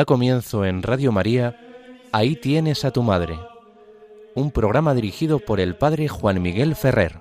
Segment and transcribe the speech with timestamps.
[0.00, 1.60] Da comienzo en Radio María,
[2.10, 3.38] Ahí tienes a tu madre,
[4.34, 7.20] un programa dirigido por el Padre Juan Miguel Ferrer.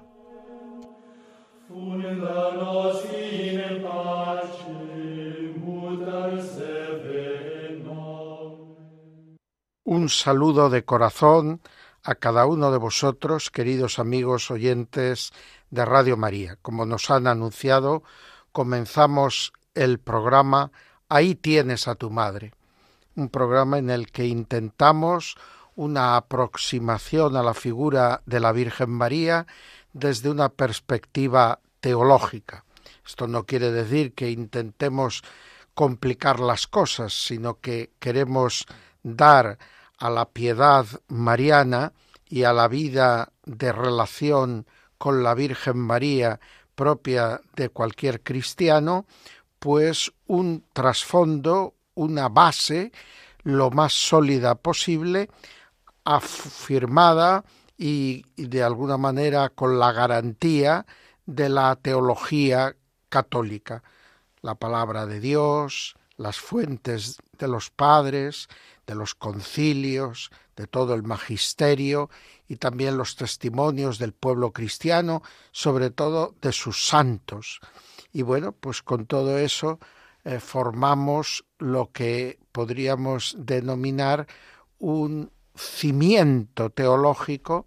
[9.83, 11.59] Un saludo de corazón
[12.01, 15.33] a cada uno de vosotros, queridos amigos oyentes
[15.69, 16.57] de Radio María.
[16.61, 18.03] Como nos han anunciado,
[18.53, 20.71] comenzamos el programa
[21.11, 22.53] Ahí tienes a tu madre,
[23.19, 25.35] un programa en el que intentamos
[25.75, 29.45] una aproximación a la figura de la Virgen María
[29.93, 32.65] desde una perspectiva teológica.
[33.05, 35.23] Esto no quiere decir que intentemos
[35.73, 38.65] complicar las cosas, sino que queremos
[39.03, 39.57] dar
[39.97, 41.93] a la piedad mariana
[42.27, 44.65] y a la vida de relación
[44.97, 46.39] con la Virgen María
[46.75, 49.05] propia de cualquier cristiano,
[49.59, 52.91] pues un trasfondo, una base
[53.43, 55.29] lo más sólida posible,
[56.05, 57.43] afirmada
[57.77, 60.85] y, de alguna manera con la garantía
[61.25, 62.75] de la teología
[63.09, 63.83] católica,
[64.41, 68.47] la palabra de Dios, las fuentes de los padres,
[68.87, 72.09] de los concilios, de todo el magisterio
[72.47, 77.59] y también los testimonios del pueblo cristiano, sobre todo de sus santos.
[78.13, 79.79] Y bueno, pues con todo eso
[80.23, 84.27] eh, formamos lo que podríamos denominar
[84.77, 87.65] un cimiento teológico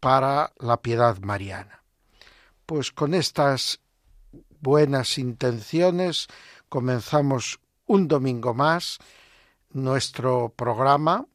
[0.00, 1.82] para la piedad mariana.
[2.66, 3.80] Pues con estas
[4.60, 6.28] buenas intenciones
[6.68, 8.98] comenzamos un domingo más
[9.70, 11.26] nuestro programa.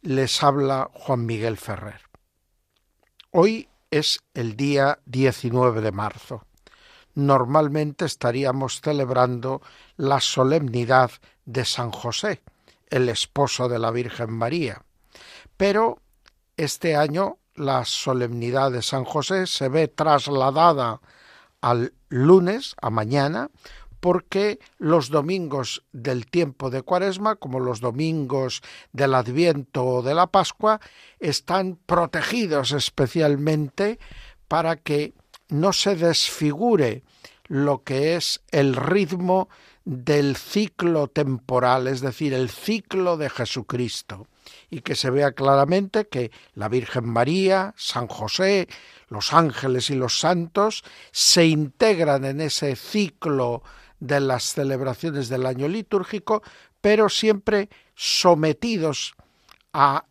[0.00, 2.02] Les habla Juan Miguel Ferrer.
[3.30, 6.46] Hoy es el día 19 de marzo
[7.14, 9.62] normalmente estaríamos celebrando
[9.96, 11.10] la solemnidad
[11.44, 12.42] de San José,
[12.88, 14.82] el esposo de la Virgen María.
[15.56, 15.98] Pero
[16.56, 21.00] este año la solemnidad de San José se ve trasladada
[21.60, 23.50] al lunes, a mañana,
[24.00, 28.60] porque los domingos del tiempo de Cuaresma, como los domingos
[28.92, 30.80] del Adviento o de la Pascua,
[31.20, 34.00] están protegidos especialmente
[34.48, 35.14] para que
[35.52, 37.02] no se desfigure
[37.46, 39.48] lo que es el ritmo
[39.84, 44.26] del ciclo temporal, es decir, el ciclo de Jesucristo,
[44.70, 48.68] y que se vea claramente que la Virgen María, San José,
[49.08, 53.62] los ángeles y los santos se integran en ese ciclo
[54.00, 56.42] de las celebraciones del año litúrgico,
[56.80, 59.14] pero siempre sometidos
[59.72, 60.06] a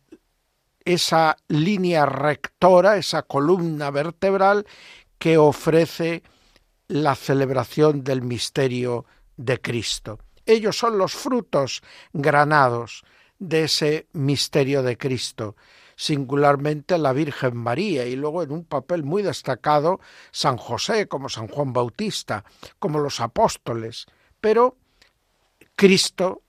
[0.84, 4.66] esa línea rectora, esa columna vertebral
[5.22, 6.24] que ofrece
[6.88, 9.06] la celebración del misterio
[9.36, 10.18] de Cristo.
[10.46, 11.80] Ellos son los frutos
[12.12, 13.04] granados
[13.38, 15.54] de ese misterio de Cristo,
[15.94, 20.00] singularmente la Virgen María y luego en un papel muy destacado
[20.32, 22.44] San José, como San Juan Bautista,
[22.80, 24.06] como los apóstoles.
[24.40, 24.76] Pero
[25.76, 26.42] Cristo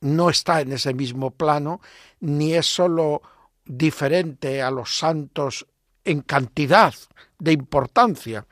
[0.00, 1.82] no está en ese mismo plano,
[2.20, 3.20] ni es sólo
[3.66, 5.66] diferente a los santos
[6.04, 6.94] en cantidad
[7.38, 8.46] de importancia,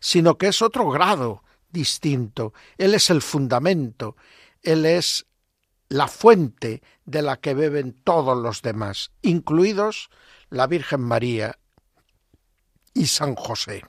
[0.00, 2.52] sino que es otro grado distinto.
[2.76, 4.16] Él es el fundamento,
[4.62, 5.26] Él es
[5.88, 10.10] la fuente de la que beben todos los demás, incluidos
[10.50, 11.58] la Virgen María
[12.94, 13.84] y San José.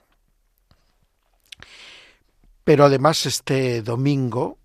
[2.64, 4.59] Pero además este domingo,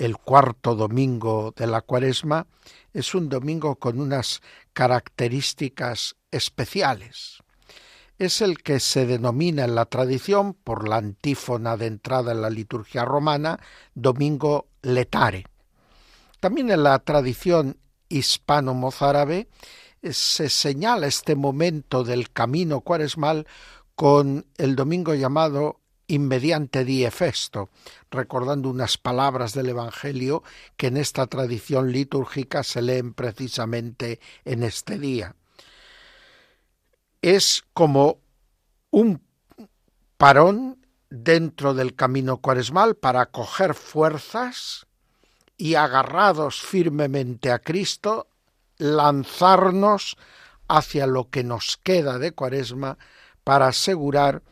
[0.00, 2.46] el cuarto domingo de la cuaresma,
[2.94, 4.40] es un domingo con unas
[4.72, 7.42] características especiales.
[8.18, 12.48] Es el que se denomina en la tradición, por la antífona de entrada en la
[12.48, 13.60] liturgia romana,
[13.94, 15.44] Domingo Letare.
[16.40, 17.76] También en la tradición
[18.08, 19.48] hispano-mozárabe
[20.00, 23.46] eh, se señala este momento del camino cuaresmal
[23.94, 25.79] con el domingo llamado
[26.10, 27.70] inmediante die festo,
[28.10, 30.42] recordando unas palabras del Evangelio
[30.76, 35.34] que en esta tradición litúrgica se leen precisamente en este día.
[37.22, 38.18] Es como
[38.90, 39.22] un
[40.16, 44.86] parón dentro del camino cuaresmal para coger fuerzas
[45.56, 48.26] y agarrados firmemente a Cristo,
[48.78, 50.16] lanzarnos
[50.68, 52.96] hacia lo que nos queda de cuaresma
[53.44, 54.42] para asegurar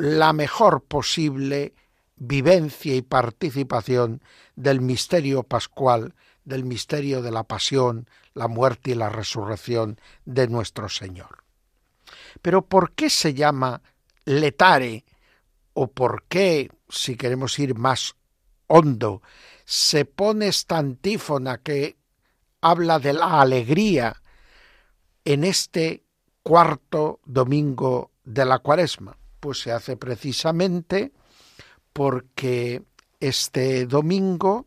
[0.00, 1.74] la mejor posible
[2.16, 4.22] vivencia y participación
[4.56, 6.14] del misterio pascual,
[6.44, 11.44] del misterio de la pasión, la muerte y la resurrección de nuestro Señor.
[12.40, 13.82] Pero ¿por qué se llama
[14.24, 15.04] letare?
[15.74, 18.16] ¿O por qué, si queremos ir más
[18.66, 19.22] hondo,
[19.64, 21.96] se pone esta antífona que
[22.60, 24.16] habla de la alegría
[25.24, 26.04] en este
[26.42, 29.19] cuarto domingo de la cuaresma?
[29.40, 31.12] Pues se hace precisamente
[31.92, 32.82] porque
[33.18, 34.66] este domingo,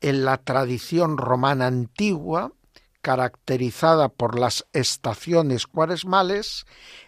[0.00, 2.52] en la tradición romana antigua,
[3.00, 6.66] caracterizada por las estaciones cuaresmales,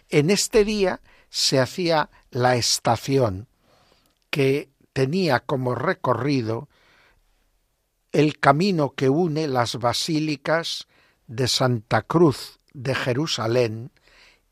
[0.09, 3.47] en este día se hacía la estación
[4.29, 6.69] que tenía como recorrido
[8.11, 10.87] el camino que une las basílicas
[11.27, 13.91] de Santa Cruz de Jerusalén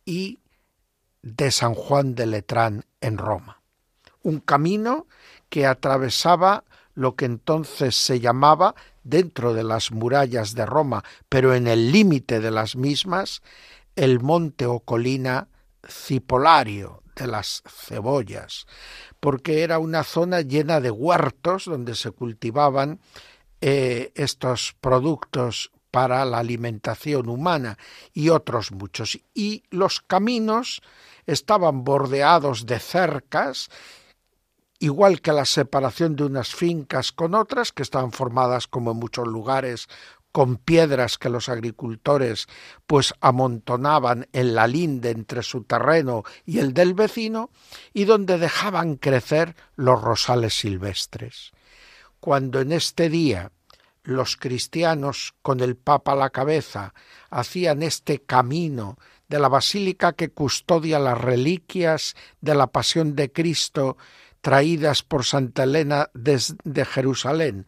[0.05, 0.39] y
[1.21, 3.61] de San Juan de Letrán en Roma.
[4.23, 5.07] Un camino
[5.49, 6.63] que atravesaba
[6.93, 12.39] lo que entonces se llamaba dentro de las murallas de Roma, pero en el límite
[12.39, 13.41] de las mismas,
[13.95, 15.47] el monte o colina
[15.87, 18.65] Cipolario de las cebollas,
[19.19, 22.99] porque era una zona llena de huertos donde se cultivaban
[23.61, 27.77] eh, estos productos para la alimentación humana
[28.13, 29.19] y otros muchos.
[29.33, 30.81] Y los caminos
[31.25, 33.69] estaban bordeados de cercas,
[34.79, 39.27] igual que la separación de unas fincas con otras, que estaban formadas como en muchos
[39.27, 39.87] lugares
[40.31, 42.47] con piedras que los agricultores
[42.85, 47.49] pues amontonaban en la linde entre su terreno y el del vecino,
[47.93, 51.51] y donde dejaban crecer los rosales silvestres.
[52.19, 53.51] Cuando en este día
[54.03, 56.93] los cristianos, con el Papa a la cabeza,
[57.29, 58.97] hacían este camino
[59.27, 63.97] de la basílica que custodia las reliquias de la pasión de Cristo
[64.41, 67.67] traídas por Santa Elena desde Jerusalén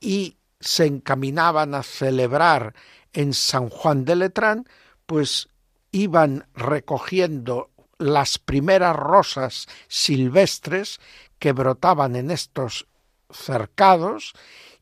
[0.00, 2.74] y se encaminaban a celebrar
[3.12, 4.68] en San Juan de Letrán,
[5.06, 5.48] pues
[5.92, 11.00] iban recogiendo las primeras rosas silvestres
[11.38, 12.86] que brotaban en estos
[13.30, 14.34] cercados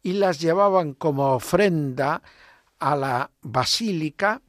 [0.05, 2.23] y las llevaban como ofrenda
[2.79, 4.43] a la basílica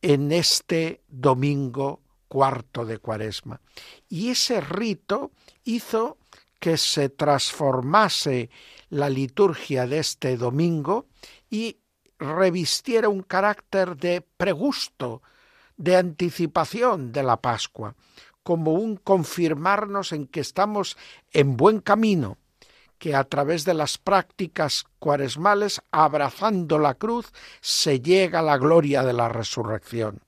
[0.00, 3.60] en este domingo cuarto de cuaresma.
[4.08, 5.32] Y ese rito
[5.64, 6.18] hizo
[6.60, 8.48] que se transformase
[8.90, 11.06] la liturgia de este domingo
[11.50, 11.78] y
[12.18, 15.20] revistiera un carácter de pregusto,
[15.76, 17.96] de anticipación de la Pascua,
[18.44, 20.96] como un confirmarnos en que estamos
[21.32, 22.38] en buen camino,
[22.98, 29.02] que a través de las prácticas cuaresmales, abrazando la cruz, se llega a la gloria
[29.02, 30.20] de la resurrección.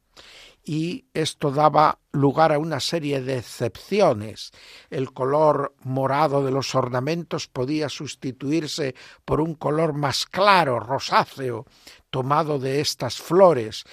[0.64, 4.50] Y esto daba lugar a una serie de excepciones.
[4.90, 8.94] El color morado de los ornamentos podía sustituirse
[9.24, 11.64] por un color más claro, rosáceo,
[12.10, 13.84] tomado de estas flores,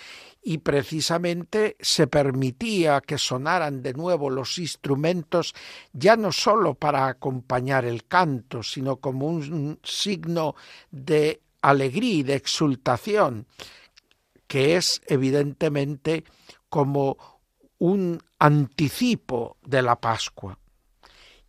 [0.47, 5.55] y precisamente se permitía que sonaran de nuevo los instrumentos
[5.91, 10.53] ya no sólo para acompañar el canto, sino como un signo
[10.91, 13.47] de alegría y de exultación,
[14.45, 16.23] que es evidentemente
[16.69, 17.17] como
[17.79, 20.59] un anticipo de la Pascua.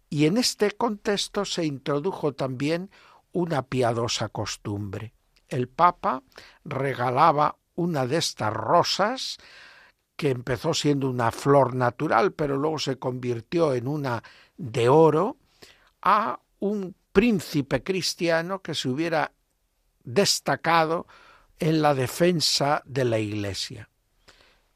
[0.08, 2.90] Y en este contexto se introdujo también
[3.32, 5.12] una piadosa costumbre.
[5.50, 6.23] El Papa
[6.64, 9.38] regalaba una de estas rosas
[10.16, 14.23] que empezó siendo una flor natural, pero luego se convirtió en una
[14.56, 15.37] de oro,
[16.02, 19.33] a un príncipe cristiano que se hubiera
[20.04, 21.06] destacado
[21.59, 23.88] en la defensa de la Iglesia.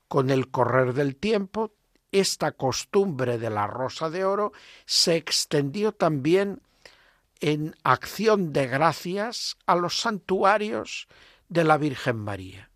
[0.08, 1.72] Con el correr del tiempo,
[2.12, 4.52] esta costumbre de la rosa de oro
[4.84, 6.60] se extendió también
[7.40, 11.06] en acción de gracias a los santuarios
[11.48, 12.69] de la Virgen María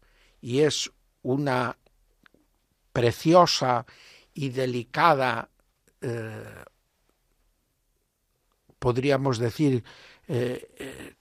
[0.45, 1.79] y es una
[2.93, 3.87] preciosa
[4.35, 5.49] y delicada,
[6.03, 6.65] eh,
[8.79, 9.83] podríamos decir,
[10.29, 11.15] eh, eh,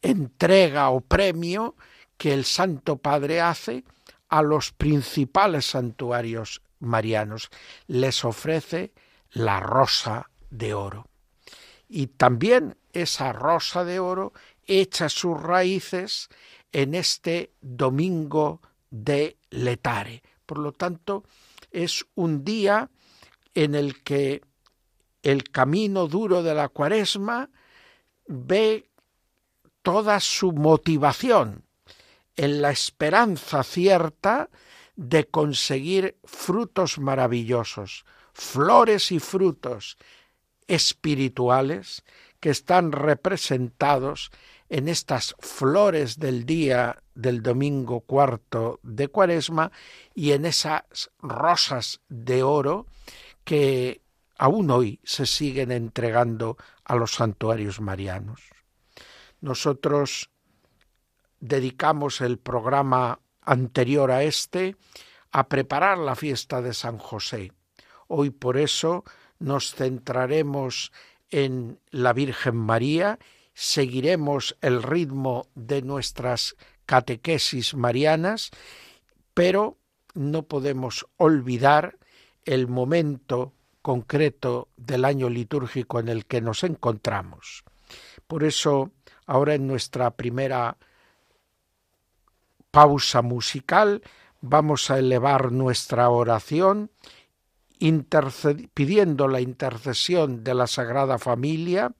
[0.00, 1.74] entrega o premio
[2.16, 3.82] que el Santo Padre hace
[4.28, 7.50] a los principales santuarios marianos.
[7.88, 8.92] Les ofrece
[9.32, 11.08] la rosa de oro.
[11.88, 14.32] Y también esa rosa de oro
[14.66, 16.28] echa sus raíces
[16.74, 20.22] en este domingo de Letare.
[20.44, 21.24] Por lo tanto,
[21.70, 22.90] es un día
[23.54, 24.42] en el que
[25.22, 27.48] el camino duro de la cuaresma
[28.26, 28.90] ve
[29.82, 31.64] toda su motivación
[32.36, 34.50] en la esperanza cierta
[34.96, 39.96] de conseguir frutos maravillosos, flores y frutos
[40.66, 42.02] espirituales
[42.40, 44.32] que están representados
[44.74, 49.70] en estas flores del día del domingo cuarto de Cuaresma
[50.16, 50.82] y en esas
[51.20, 52.88] rosas de oro
[53.44, 54.02] que
[54.36, 58.50] aún hoy se siguen entregando a los santuarios marianos.
[59.40, 60.30] Nosotros
[61.38, 64.74] dedicamos el programa anterior a este
[65.30, 67.52] a preparar la fiesta de San José.
[68.08, 69.04] Hoy por eso
[69.38, 70.90] nos centraremos
[71.30, 73.20] en la Virgen María,
[73.54, 76.56] seguiremos el ritmo de nuestras
[76.86, 78.50] catequesis marianas,
[79.32, 79.78] pero
[80.14, 81.98] no podemos olvidar
[82.44, 87.64] el momento concreto del año litúrgico en el que nos encontramos.
[88.26, 88.92] Por eso,
[89.26, 90.76] ahora en nuestra primera
[92.70, 94.02] pausa musical,
[94.40, 96.90] vamos a elevar nuestra oración
[98.72, 101.92] pidiendo la intercesión de la Sagrada Familia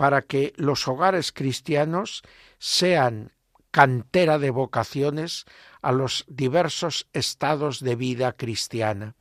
[0.00, 2.22] para que los hogares cristianos
[2.58, 3.32] sean
[3.70, 5.44] cantera de vocaciones
[5.82, 9.14] a los diversos estados de vida cristiana,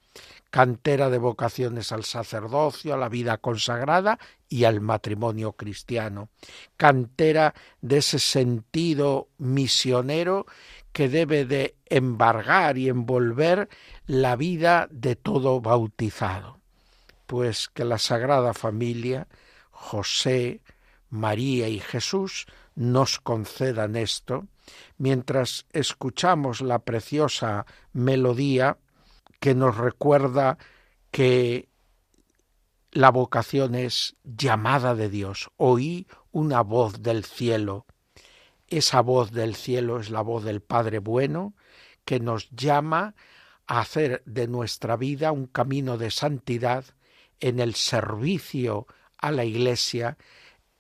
[0.52, 6.30] cantera de vocaciones al sacerdocio, a la vida consagrada y al matrimonio cristiano,
[6.78, 10.46] cantera de ese sentido misionero
[10.94, 13.68] que debe de embargar y envolver
[14.08, 16.58] la vida de todo bautizado.
[17.26, 19.28] Pues que la Sagrada Familia,
[19.80, 20.62] José,
[21.10, 24.46] María y Jesús nos concedan esto,
[24.98, 28.78] mientras escuchamos la preciosa melodía
[29.40, 30.58] que nos recuerda
[31.12, 31.70] que
[32.92, 35.50] la vocación es llamada de Dios.
[35.56, 37.86] Oí una voz del cielo.
[38.68, 41.54] Esa voz del cielo es la voz del Padre bueno
[42.04, 43.16] que nos llama
[43.66, 46.84] a hacer de nuestra vida un camino de santidad
[47.40, 48.86] en el servicio
[49.22, 50.18] a la Iglesia,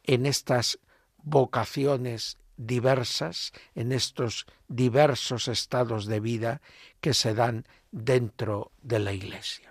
[0.03, 0.79] en estas
[1.17, 6.61] vocaciones diversas, en estos diversos estados de vida
[7.01, 9.68] que se dan dentro de la Iglesia.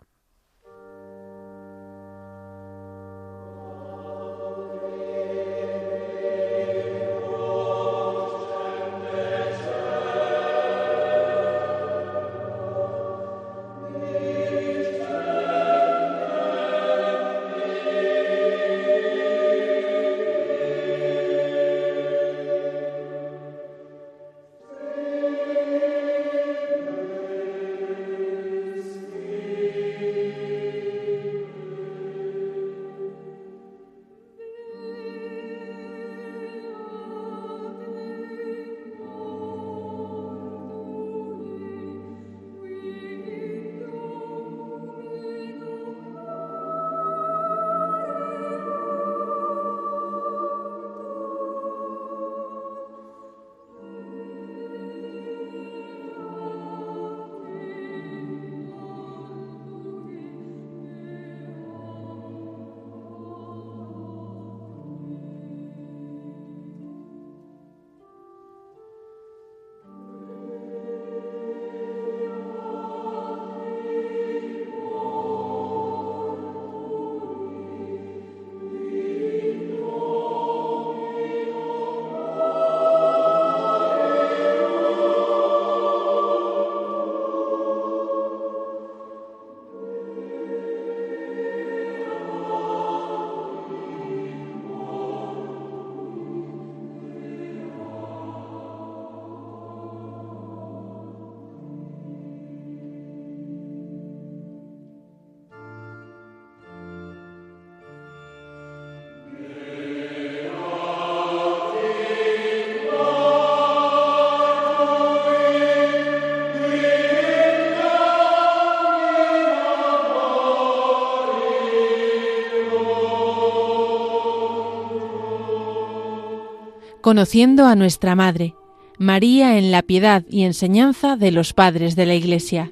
[127.09, 128.55] Conociendo a nuestra Madre,
[128.99, 132.71] María en la piedad y enseñanza de los padres de la Iglesia.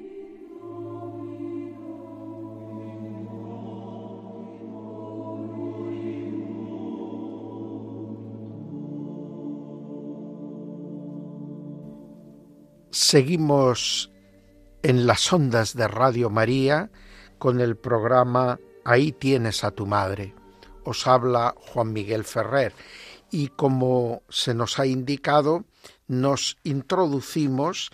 [12.91, 14.11] Seguimos
[14.83, 16.91] en las ondas de Radio María
[17.39, 20.35] con el programa Ahí tienes a tu madre.
[20.83, 22.73] Os habla Juan Miguel Ferrer
[23.31, 25.65] y como se nos ha indicado,
[26.07, 27.91] nos introducimos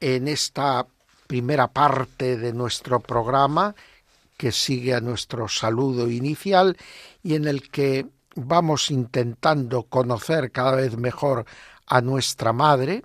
[0.00, 0.86] en esta
[1.26, 3.74] primera parte de nuestro programa
[4.36, 6.76] que sigue a nuestro saludo inicial
[7.22, 11.46] y en el que vamos intentando conocer cada vez mejor
[11.86, 13.02] a nuestra madre.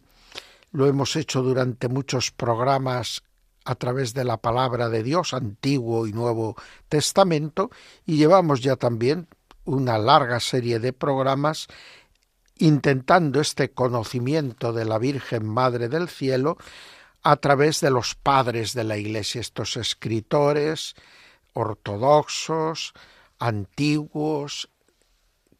[0.71, 3.23] Lo hemos hecho durante muchos programas
[3.63, 6.55] a través de la palabra de Dios, Antiguo y Nuevo
[6.89, 7.69] Testamento,
[8.05, 9.27] y llevamos ya también
[9.65, 11.67] una larga serie de programas
[12.57, 16.57] intentando este conocimiento de la Virgen Madre del Cielo
[17.23, 20.95] a través de los padres de la Iglesia, estos escritores
[21.53, 22.93] ortodoxos,
[23.39, 24.69] antiguos,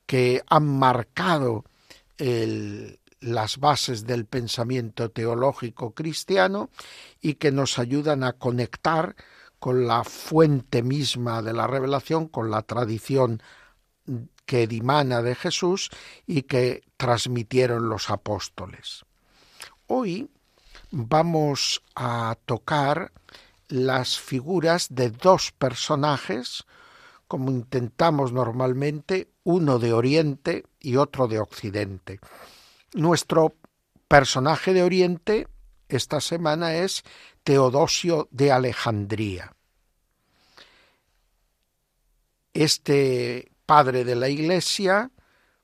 [0.06, 1.66] que han marcado
[3.20, 6.70] las bases del pensamiento teológico cristiano
[7.20, 9.16] y que nos ayudan a conectar
[9.60, 13.42] con la fuente misma de la revelación, con la tradición
[14.46, 15.90] que dimana de Jesús
[16.28, 19.06] y que transmitieron los apóstoles.
[19.88, 20.30] Hoy
[20.92, 23.12] vamos a tocar
[23.68, 26.66] las figuras de dos personajes,
[27.28, 32.20] como intentamos normalmente, uno de Oriente y otro de Occidente.
[32.94, 33.56] Nuestro
[34.08, 35.48] personaje de Oriente
[35.88, 37.04] esta semana es
[37.44, 39.54] Teodosio de Alejandría.
[42.54, 45.12] Este padre de la Iglesia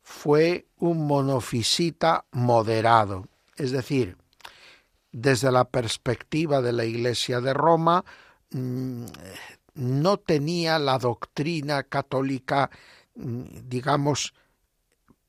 [0.01, 4.15] fue un monofisita moderado, es decir,
[5.11, 8.05] desde la perspectiva de la Iglesia de Roma,
[8.51, 9.07] mm,
[9.73, 12.71] no tenía la doctrina católica,
[13.15, 14.33] mm, digamos,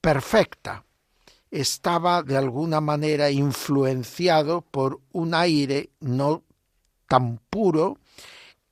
[0.00, 0.84] perfecta.
[1.50, 6.44] Estaba de alguna manera influenciado por un aire no
[7.08, 7.98] tan puro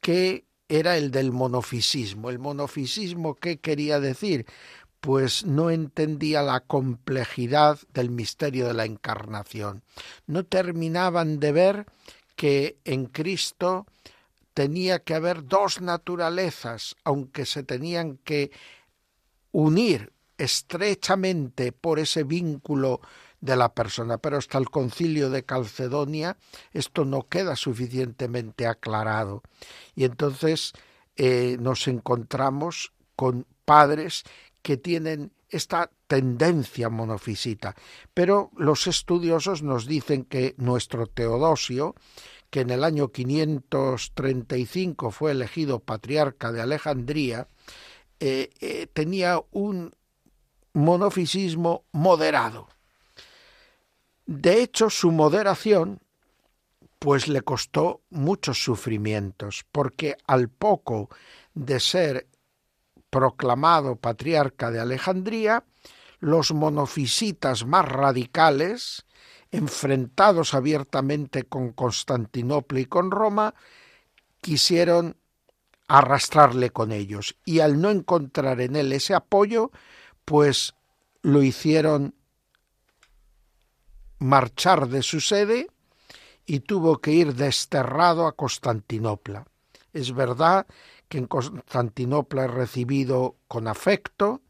[0.00, 2.30] que era el del monofisismo.
[2.30, 4.46] El monofisismo, ¿qué quería decir?
[5.06, 9.84] pues no entendía la complejidad del misterio de la encarnación.
[10.26, 11.86] No terminaban de ver
[12.34, 13.86] que en Cristo
[14.52, 18.50] tenía que haber dos naturalezas, aunque se tenían que
[19.52, 23.00] unir estrechamente por ese vínculo
[23.40, 26.36] de la persona, pero hasta el concilio de Calcedonia
[26.72, 29.42] esto no queda suficientemente aclarado.
[29.94, 30.72] Y entonces
[31.16, 34.24] eh, nos encontramos con padres
[34.62, 37.74] que tienen esta tendencia monofisita.
[38.14, 41.94] Pero los estudiosos nos dicen que nuestro Teodosio,
[42.50, 47.48] que en el año 535 fue elegido patriarca de Alejandría,
[48.18, 49.94] eh, eh, tenía un
[50.72, 52.68] monofisismo moderado.
[54.26, 56.00] De hecho, su moderación
[56.98, 61.10] pues le costó muchos sufrimientos, porque al poco
[61.54, 62.26] de ser
[63.10, 65.64] proclamado patriarca de Alejandría,
[66.18, 69.06] los monofisitas más radicales,
[69.50, 73.54] enfrentados abiertamente con Constantinopla y con Roma,
[74.40, 75.16] quisieron
[75.88, 77.36] arrastrarle con ellos.
[77.44, 79.70] Y al no encontrar en él ese apoyo,
[80.24, 80.74] pues
[81.22, 82.14] lo hicieron
[84.18, 85.68] marchar de su sede
[86.46, 89.46] y tuvo que ir desterrado a Constantinopla.
[89.92, 90.66] Es verdad
[91.08, 94.40] que en Constantinopla es recibido con afecto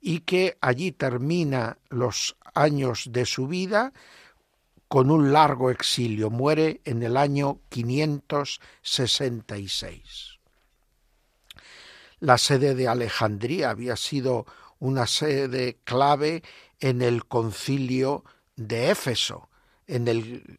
[0.00, 3.92] y que allí termina los años de su vida
[4.88, 6.30] con un largo exilio.
[6.30, 10.38] Muere en el año 566.
[12.20, 14.46] La sede de Alejandría había sido
[14.78, 16.42] una sede clave
[16.80, 18.24] en el concilio
[18.56, 19.48] de Éfeso,
[19.86, 20.58] en el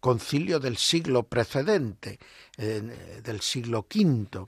[0.00, 2.18] concilio del siglo precedente,
[2.56, 4.46] del siglo V.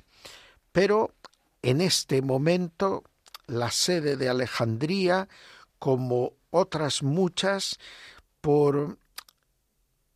[0.72, 1.14] Pero
[1.62, 3.04] en este momento
[3.46, 5.28] la sede de Alejandría,
[5.78, 7.78] como otras muchas,
[8.40, 8.98] por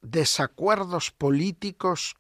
[0.03, 2.17] desacuerdos políticos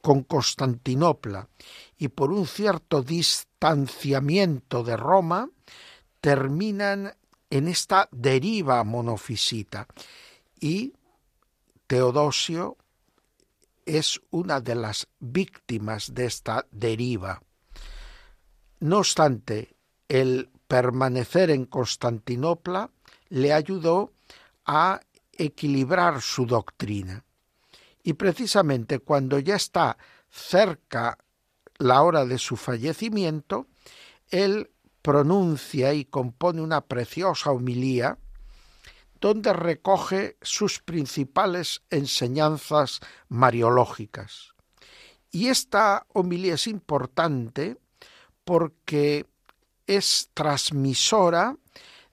[0.00, 1.48] con Constantinopla
[1.96, 5.48] y por un cierto distanciamiento de Roma,
[6.20, 7.14] terminan
[7.52, 9.86] en esta deriva monofisita.
[10.58, 10.94] Y
[11.86, 12.78] Teodosio
[13.84, 17.42] es una de las víctimas de esta deriva.
[18.80, 19.76] No obstante,
[20.08, 22.90] el permanecer en Constantinopla
[23.28, 24.14] le ayudó
[24.64, 27.22] a equilibrar su doctrina.
[28.02, 29.98] Y precisamente cuando ya está
[30.30, 31.18] cerca
[31.76, 33.66] la hora de su fallecimiento,
[34.30, 34.70] él
[35.02, 38.18] pronuncia y compone una preciosa homilía
[39.20, 44.54] donde recoge sus principales enseñanzas mariológicas.
[45.30, 47.78] Y esta homilía es importante
[48.44, 49.26] porque
[49.86, 51.56] es transmisora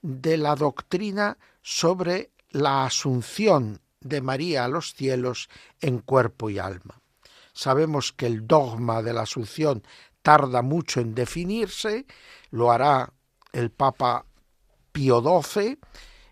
[0.02, 5.50] de la doctrina sobre la asunción de María a los cielos
[5.82, 7.02] en cuerpo y alma.
[7.54, 9.84] Sabemos que el dogma de la asunción
[10.22, 12.06] tarda mucho en definirse,
[12.52, 13.14] lo hará
[13.52, 14.26] el Papa
[14.92, 15.80] Pío XII,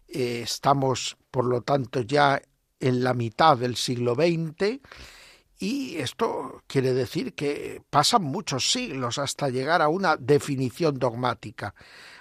[0.08, 2.42] eh, estamos por lo tanto ya
[2.80, 4.80] en la mitad del siglo XX
[5.60, 11.74] Y esto quiere decir que pasan muchos siglos hasta llegar a una definición dogmática.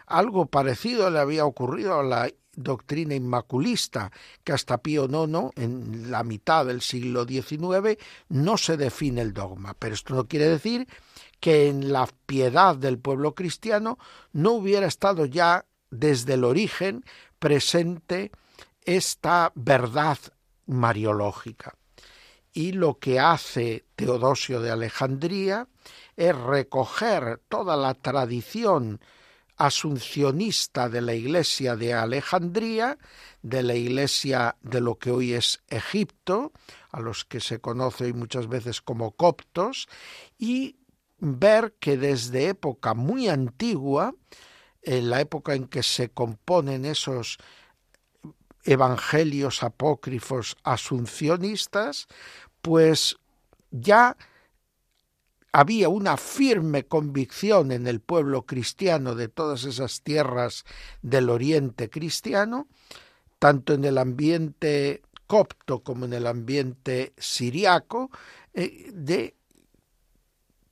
[0.07, 4.11] Algo parecido le había ocurrido a la doctrina inmaculista,
[4.43, 7.99] que hasta Pío IX, en la mitad del siglo XIX,
[8.31, 9.75] no se define el dogma.
[9.79, 10.89] Pero esto no quiere decir
[11.40, 13.99] que en la piedad del pueblo cristiano
[14.33, 17.05] no hubiera estado ya desde el origen
[17.38, 18.33] presente
[18.83, 20.18] esta verdad
[20.66, 21.77] mariológica.
[22.53, 25.68] Y lo que hace Teodosio de Alejandría
[26.16, 29.01] es recoger toda la tradición
[29.57, 32.99] asuncionista de la iglesia de Alejandría,
[33.42, 36.53] de la iglesia de lo que hoy es Egipto,
[36.90, 39.88] a los que se conoce muchas veces como coptos,
[40.38, 40.77] y
[41.19, 44.15] ver que desde época muy antigua,
[44.83, 47.39] en la época en que se componen esos
[48.65, 52.07] evangelios apócrifos asuncionistas,
[52.63, 53.17] pues
[53.71, 54.17] ya
[55.53, 60.65] había una firme convicción en el pueblo cristiano de todas esas tierras
[61.01, 62.69] del oriente cristiano,
[63.39, 68.11] tanto en el ambiente copto como en el ambiente siriaco,
[68.53, 69.35] eh, de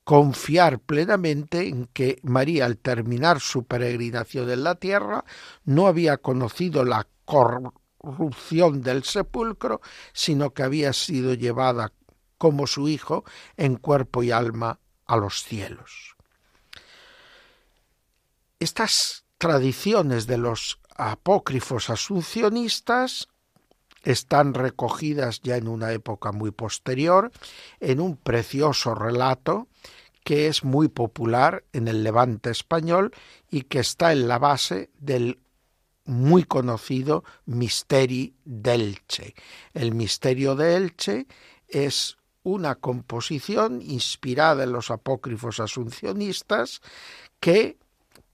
[0.05, 5.25] confiar plenamente en que María al terminar su peregrinación en la tierra
[5.65, 9.81] no había conocido la corrupción del sepulcro,
[10.13, 11.91] sino que había sido llevada
[12.37, 13.25] como su Hijo
[13.57, 16.15] en cuerpo y alma a los cielos.
[18.59, 23.27] Estas tradiciones de los apócrifos asuncionistas
[24.03, 27.31] están recogidas ya en una época muy posterior
[27.79, 29.67] en un precioso relato
[30.25, 33.11] que es muy popular en el levante español
[33.49, 35.39] y que está en la base del
[36.03, 39.35] muy conocido Misteri d'Elche.
[39.73, 41.27] El misterio de Elche
[41.67, 46.81] es una composición inspirada en los apócrifos asuncionistas
[47.39, 47.77] que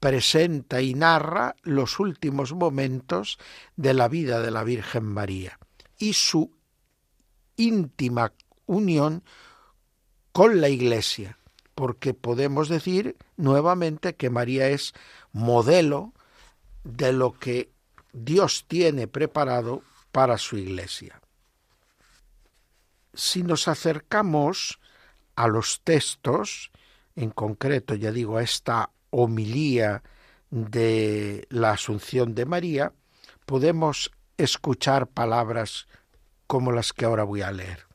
[0.00, 3.38] presenta y narra los últimos momentos
[3.76, 5.58] de la vida de la Virgen María
[5.98, 6.50] y su
[7.56, 8.32] íntima
[8.64, 9.22] unión
[10.32, 11.38] con la Iglesia,
[11.82, 14.92] porque podemos decir nuevamente que María es
[15.32, 16.12] modelo
[16.84, 17.72] de lo que
[18.12, 21.20] Dios tiene preparado para su iglesia.
[23.14, 24.78] Si nos acercamos
[25.34, 26.70] a los textos,
[27.16, 30.04] en concreto, ya digo, a esta homilía
[30.50, 32.92] de la Asunción de María,
[33.44, 35.88] podemos escuchar palabras
[36.46, 37.91] como las que ahora voy a leer.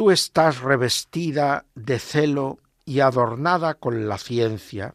[0.00, 4.94] Tú estás revestida de celo y adornada con la ciencia,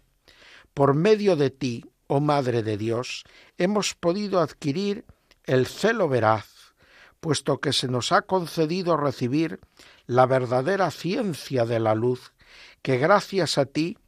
[0.73, 3.23] por medio de ti, oh Madre de Dios,
[3.59, 5.05] hemos podido adquirir
[5.43, 6.73] el celo veraz,
[7.19, 9.59] puesto que se nos ha concedido recibir
[10.07, 12.33] la verdadera ciencia de la luz,
[12.81, 13.99] que gracias a ti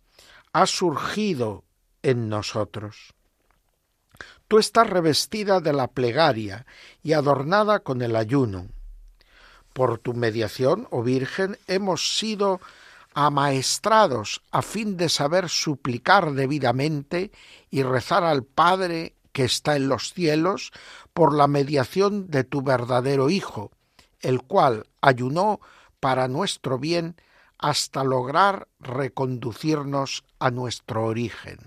[0.51, 1.63] ha surgido
[2.01, 3.13] en nosotros.
[4.47, 6.65] Tú estás revestida de la plegaria
[7.03, 8.69] y adornada con el ayuno.
[9.77, 12.59] Por tu mediación, oh Virgen, hemos sido
[13.13, 17.31] amaestrados a fin de saber suplicar debidamente
[17.69, 20.71] y rezar al Padre que está en los cielos
[21.13, 23.69] por la mediación de tu verdadero Hijo,
[24.21, 25.59] el cual ayunó
[25.99, 27.15] para nuestro bien
[27.59, 31.59] hasta lograr reconducirnos a nuestro origen.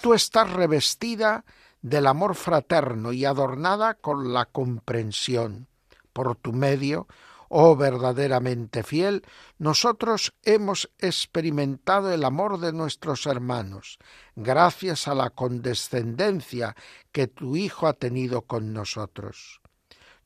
[0.00, 1.44] Tú estás revestida
[1.82, 5.68] del amor fraterno y adornada con la comprensión.
[6.16, 7.06] Por tu medio,
[7.50, 9.22] Oh verdaderamente fiel,
[9.58, 13.98] nosotros hemos experimentado el amor de nuestros hermanos,
[14.34, 16.74] gracias a la condescendencia
[17.12, 19.60] que tu Hijo ha tenido con nosotros.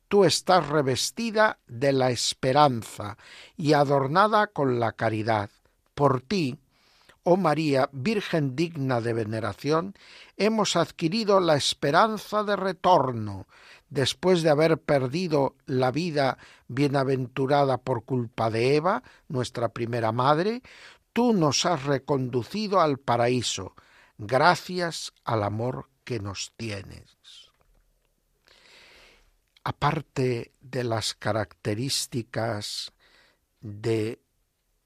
[0.06, 3.18] Tú estás revestida de la esperanza
[3.56, 5.50] y adornada con la caridad.
[5.96, 6.56] Por ti,
[7.24, 9.94] oh María, Virgen digna de veneración,
[10.36, 13.48] hemos adquirido la esperanza de retorno,
[13.90, 20.62] después de haber perdido la vida bienaventurada por culpa de Eva, nuestra primera madre,
[21.12, 23.74] tú nos has reconducido al paraíso,
[24.16, 27.16] gracias al amor que nos tienes.
[29.64, 32.92] Aparte de las características
[33.60, 34.20] de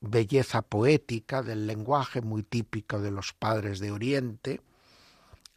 [0.01, 4.61] belleza poética del lenguaje muy típico de los padres de Oriente,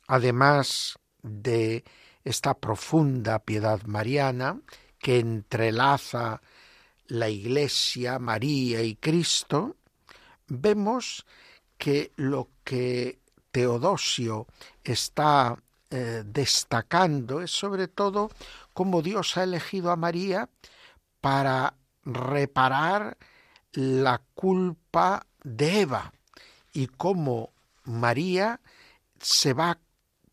[0.08, 1.84] además de
[2.28, 4.60] esta profunda piedad mariana
[5.00, 6.42] que entrelaza
[7.08, 9.78] la Iglesia, María y Cristo,
[10.48, 11.26] vemos
[11.78, 13.20] que lo que
[13.52, 14.48] Teodosio
[14.84, 15.58] está
[15.90, 18.30] eh, destacando es sobre todo
[18.74, 20.50] cómo Dios ha elegido a María
[21.22, 23.18] para reparar
[23.72, 26.12] la culpa de Eva
[26.74, 27.54] y cómo
[27.86, 28.60] María
[29.22, 29.80] se va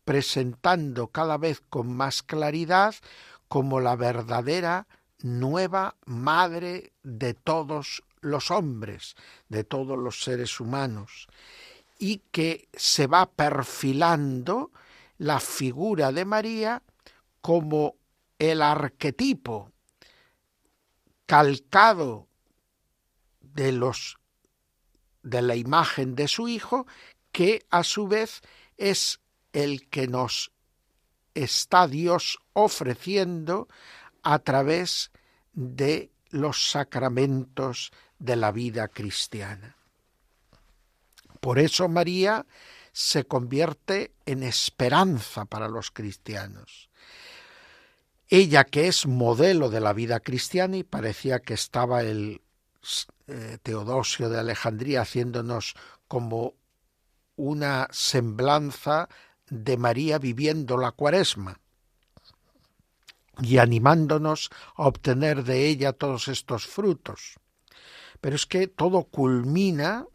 [0.05, 2.95] presentando cada vez con más claridad
[3.47, 4.87] como la verdadera
[5.21, 9.15] nueva madre de todos los hombres,
[9.49, 11.27] de todos los seres humanos,
[11.97, 14.71] y que se va perfilando
[15.17, 16.83] la figura de María
[17.41, 17.95] como
[18.39, 19.71] el arquetipo
[21.25, 22.27] calcado
[23.41, 24.17] de los
[25.23, 26.85] de la imagen de su hijo
[27.31, 28.41] que a su vez
[28.77, 29.19] es
[29.55, 30.51] el que nos
[31.33, 33.69] está Dios ofreciendo
[34.21, 35.11] a través
[35.53, 39.77] de los sacramentos de la vida cristiana.
[41.39, 42.45] Por eso María
[42.91, 46.89] se convierte en esperanza para los cristianos.
[48.27, 52.41] Ella que es modelo de la vida cristiana y parecía que estaba el
[53.27, 55.75] eh, Teodosio de Alejandría haciéndonos
[56.09, 56.55] como
[57.37, 59.07] una semblanza
[59.49, 61.59] de María viviendo la cuaresma
[63.41, 67.35] y animándonos a obtener de ella todos estos frutos.
[68.21, 70.05] Pero es que todo culmina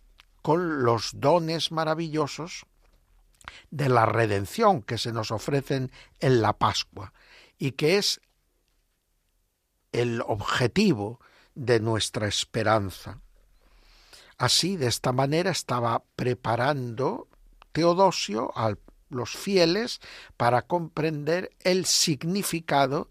[0.42, 2.64] con los dones maravillosos
[3.70, 7.12] de la redención que se nos ofrecen en la Pascua
[7.58, 8.20] y que es
[9.92, 11.20] el objetivo
[11.54, 13.20] de nuestra esperanza.
[14.38, 17.28] Así, de esta manera, estaba preparando
[17.72, 18.74] Teodosio a
[19.10, 20.00] los fieles
[20.36, 23.08] para comprender el significado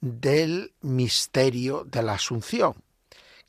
[0.00, 2.74] del misterio de la Asunción,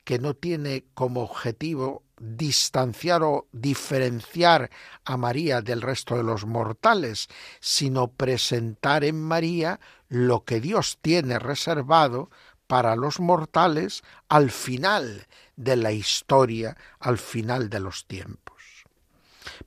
[0.03, 4.69] que no tiene como objetivo distanciar o diferenciar
[5.03, 7.27] a María del resto de los mortales,
[7.60, 12.29] sino presentar en María lo que Dios tiene reservado
[12.67, 18.63] para los mortales al final de la historia, al final de los tiempos.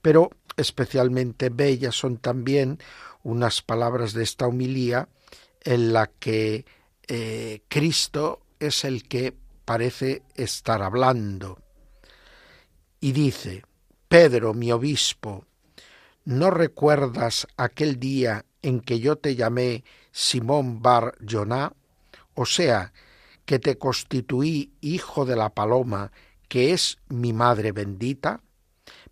[0.01, 2.79] Pero especialmente bellas son también
[3.23, 5.09] unas palabras de esta humilía
[5.63, 6.65] en la que
[7.09, 11.61] eh, Cristo es el que parece estar hablando.
[13.01, 13.65] Y dice,
[14.09, 15.45] Pedro, mi obispo,
[16.25, 21.73] ¿no recuerdas aquel día en que yo te llamé Simón Bar Joná?
[22.35, 22.93] O sea,
[23.45, 26.13] que te constituí hijo de la paloma,
[26.49, 28.41] que es mi madre bendita?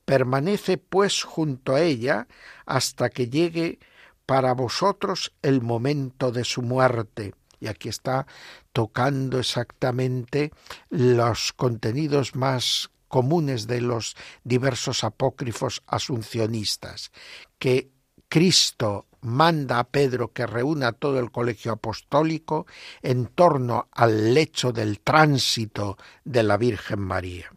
[0.05, 2.27] Permanece pues junto a ella
[2.67, 3.79] hasta que llegue
[4.27, 7.35] para vosotros el momento de su muerte.
[7.61, 8.27] Y aquí está
[8.73, 10.53] tocando exactamente
[10.90, 17.12] los contenidos más comunes de los diversos apócrifos asuncionistas,
[17.59, 17.90] que
[18.29, 22.67] Cristo manda a Pedro que reúna todo el colegio apostólico
[23.03, 27.53] en torno al lecho del tránsito de la Virgen María.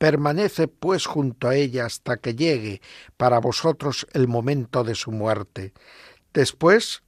[0.00, 2.80] Permanece pues junto a ella hasta que llegue
[3.18, 5.74] para vosotros el momento de su muerte.
[6.32, 7.02] Después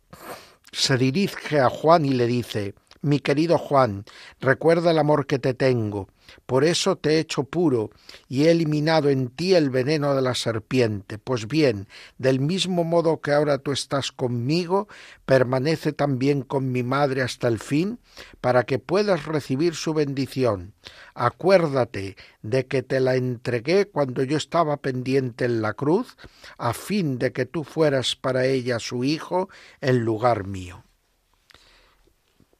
[0.72, 4.04] se dirige a Juan y le dice Mi querido Juan,
[4.40, 6.10] recuerda el amor que te tengo
[6.46, 7.90] por eso te he hecho puro
[8.28, 11.18] y he eliminado en ti el veneno de la serpiente.
[11.18, 14.88] Pues bien, del mismo modo que ahora tú estás conmigo,
[15.24, 17.98] permanece también con mi madre hasta el fin,
[18.40, 20.74] para que puedas recibir su bendición.
[21.14, 26.16] Acuérdate de que te la entregué cuando yo estaba pendiente en la cruz,
[26.58, 29.48] a fin de que tú fueras para ella su hijo
[29.80, 30.84] en lugar mío.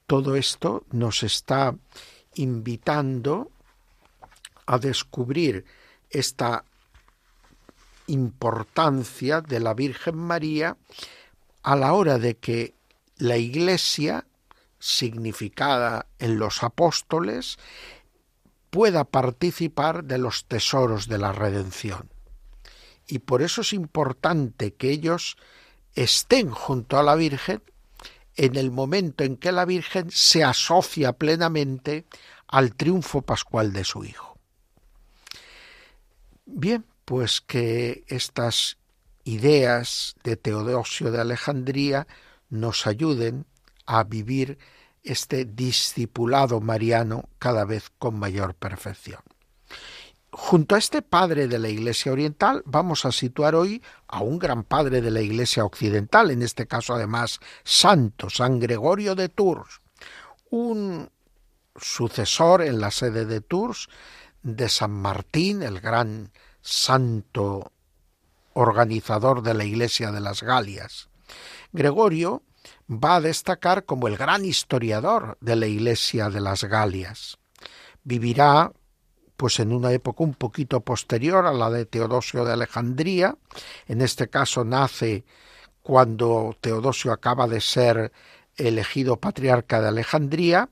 [0.06, 1.74] Todo esto nos está
[2.34, 3.50] invitando
[4.66, 5.64] a descubrir
[6.10, 6.64] esta
[8.06, 10.76] importancia de la Virgen María
[11.62, 12.74] a la hora de que
[13.16, 14.26] la Iglesia,
[14.78, 17.58] significada en los apóstoles,
[18.70, 22.10] pueda participar de los tesoros de la redención.
[23.06, 25.36] Y por eso es importante que ellos
[25.94, 27.62] estén junto a la Virgen
[28.36, 32.06] en el momento en que la Virgen se asocia plenamente
[32.48, 34.31] al triunfo pascual de su Hijo.
[36.54, 38.76] Bien, pues que estas
[39.24, 42.06] ideas de Teodosio de Alejandría
[42.50, 43.46] nos ayuden
[43.86, 44.58] a vivir
[45.02, 49.20] este discipulado mariano cada vez con mayor perfección.
[50.30, 54.62] Junto a este padre de la Iglesia Oriental vamos a situar hoy a un gran
[54.62, 59.80] padre de la Iglesia Occidental, en este caso además santo, San Gregorio de Tours,
[60.50, 61.08] un
[61.76, 63.88] sucesor en la sede de Tours
[64.42, 67.72] de San Martín, el gran santo
[68.54, 71.08] organizador de la Iglesia de las Galias.
[71.72, 72.42] Gregorio
[72.88, 77.38] va a destacar como el gran historiador de la Iglesia de las Galias.
[78.04, 78.72] Vivirá
[79.36, 83.36] pues en una época un poquito posterior a la de Teodosio de Alejandría.
[83.88, 85.24] En este caso nace
[85.82, 88.12] cuando Teodosio acaba de ser
[88.56, 90.68] elegido patriarca de Alejandría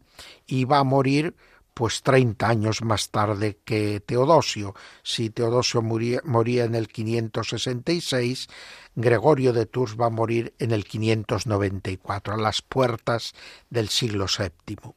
[0.47, 1.35] y va a morir
[1.81, 4.75] pues 30 años más tarde que Teodosio.
[5.03, 8.49] Si Teodosio moría, en el 566,
[8.95, 13.33] Gregorio de Tours va a morir en el 594, a las puertas
[13.71, 14.93] del siglo VII.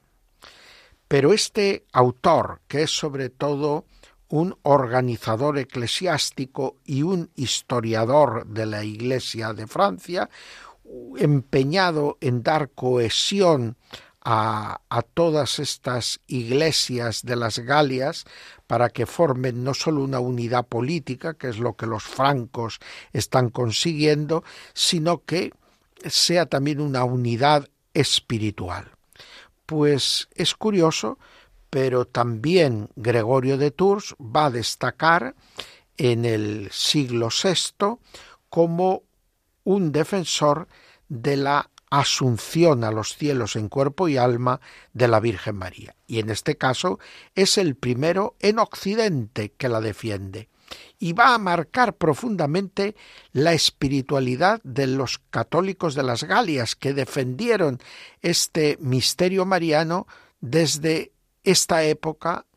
[1.08, 3.86] Pero este autor, que es sobre todo
[4.28, 10.30] un organizador eclesiástico y un historiador de la Iglesia de Francia,
[11.18, 13.78] empeñado en dar cohesión
[14.26, 14.80] a,
[15.14, 18.26] todas estas iglesias de las Galias
[18.68, 22.80] para que formen no solo una unidad política, que es lo que los francos
[23.12, 25.52] están consiguiendo, sino que
[26.06, 28.92] sea también una unidad espiritual.
[29.66, 31.18] Pues es curioso,
[31.70, 35.36] pero también Gregorio de Tours va a destacar
[35.98, 37.98] en el siglo VI
[38.50, 39.04] como
[39.64, 40.68] un defensor
[41.10, 44.60] de la asunción a los cielos en cuerpo y alma
[44.94, 45.96] de la Virgen María.
[46.08, 46.98] Y en este caso
[47.36, 50.50] es el primero en Occidente que la defiende.
[50.98, 52.96] Y va a marcar profundamente
[53.32, 57.78] la espiritualidad de los católicos de las Galias que defendieron
[58.24, 60.08] este misterio mariano
[60.42, 61.12] desde
[61.44, 62.48] esta época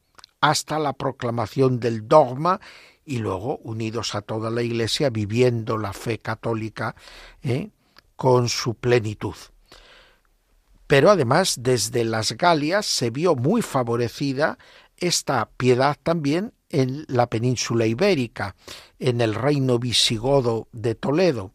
[0.40, 2.58] hasta la proclamación del dogma
[3.04, 6.96] y luego unidos a toda la Iglesia viviendo la fe católica
[7.42, 7.70] ¿eh?
[8.16, 9.36] Con su plenitud.
[10.86, 14.58] Pero además desde las Galias se vio muy favorecida
[14.96, 18.56] esta piedad también en la península ibérica,
[18.98, 21.52] en el reino visigodo de Toledo,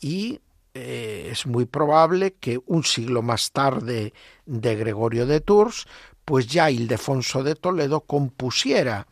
[0.00, 0.40] y
[0.74, 4.12] eh, es muy probable que un siglo más tarde
[4.46, 5.86] de Gregorio de Tours,
[6.24, 9.06] pues ya Ildefonso de Toledo compusiera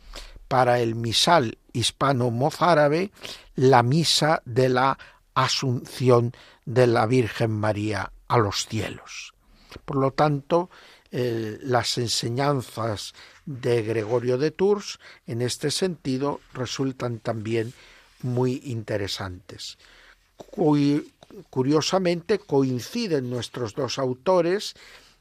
[0.47, 3.11] para el misal hispano-mozárabe
[3.55, 4.99] la misa de la
[5.35, 6.33] Asunción
[6.69, 9.33] de la Virgen María a los cielos.
[9.87, 10.69] Por lo tanto,
[11.11, 13.15] las enseñanzas
[13.47, 17.73] de Gregorio de Tours en este sentido resultan también
[18.21, 19.79] muy interesantes.
[21.49, 24.75] Curiosamente coinciden nuestros dos autores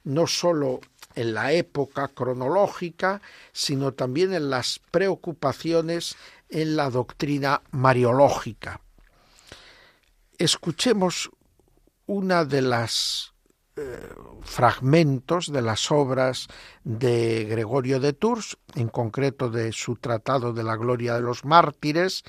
[0.03, 0.81] no sólo
[1.15, 3.21] en la época cronológica,
[3.53, 6.17] sino también en las preocupaciones
[6.49, 8.81] en la doctrina mariológica.
[10.37, 11.31] Escuchemos
[12.07, 13.33] una de las
[13.75, 13.99] eh,
[14.41, 16.47] fragmentos de las obras
[16.83, 22.23] de Gregorio de Tours, en concreto de su Tratado de la Gloria de los Mártires,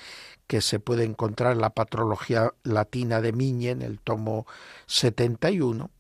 [0.47, 4.47] que se puede encontrar en la Patrología Latina de Miñe, en el tomo
[4.87, 5.91] 71,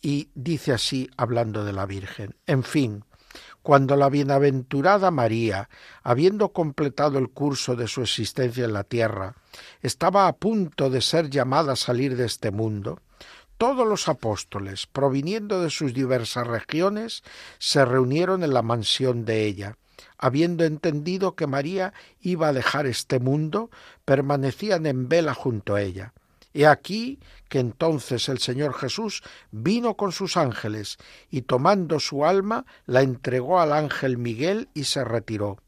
[0.00, 3.04] y dice así, hablando de la Virgen, en fin,
[3.62, 5.68] cuando la bienaventurada María,
[6.02, 9.34] habiendo completado el curso de su existencia en la tierra,
[9.80, 13.00] estaba a punto de ser llamada a salir de este mundo,
[13.62, 17.22] todos los apóstoles, proviniendo de sus diversas regiones,
[17.60, 19.78] se reunieron en la mansión de ella.
[20.18, 23.70] Habiendo entendido que María iba a dejar este mundo,
[24.04, 26.12] permanecían en vela junto a ella.
[26.54, 30.98] He aquí que entonces el Señor Jesús vino con sus ángeles
[31.30, 35.58] y tomando su alma la entregó al ángel Miguel y se retiró.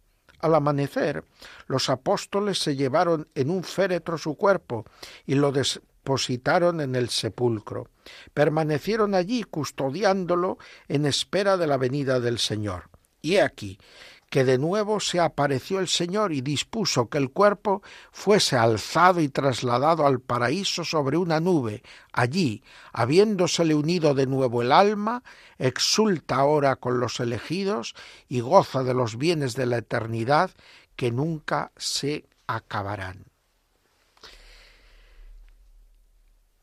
[0.40, 1.24] Al amanecer,
[1.68, 4.84] los apóstoles se llevaron en un féretro su cuerpo
[5.24, 7.88] y lo depositaron en el sepulcro.
[8.34, 12.90] Permanecieron allí custodiándolo en espera de la venida del Señor.
[13.22, 13.78] Y he aquí
[14.34, 19.28] que de nuevo se apareció el Señor y dispuso que el cuerpo fuese alzado y
[19.28, 21.84] trasladado al paraíso sobre una nube.
[22.12, 25.22] Allí, habiéndosele unido de nuevo el alma,
[25.56, 27.94] exulta ahora con los elegidos
[28.28, 30.50] y goza de los bienes de la eternidad
[30.96, 33.26] que nunca se acabarán.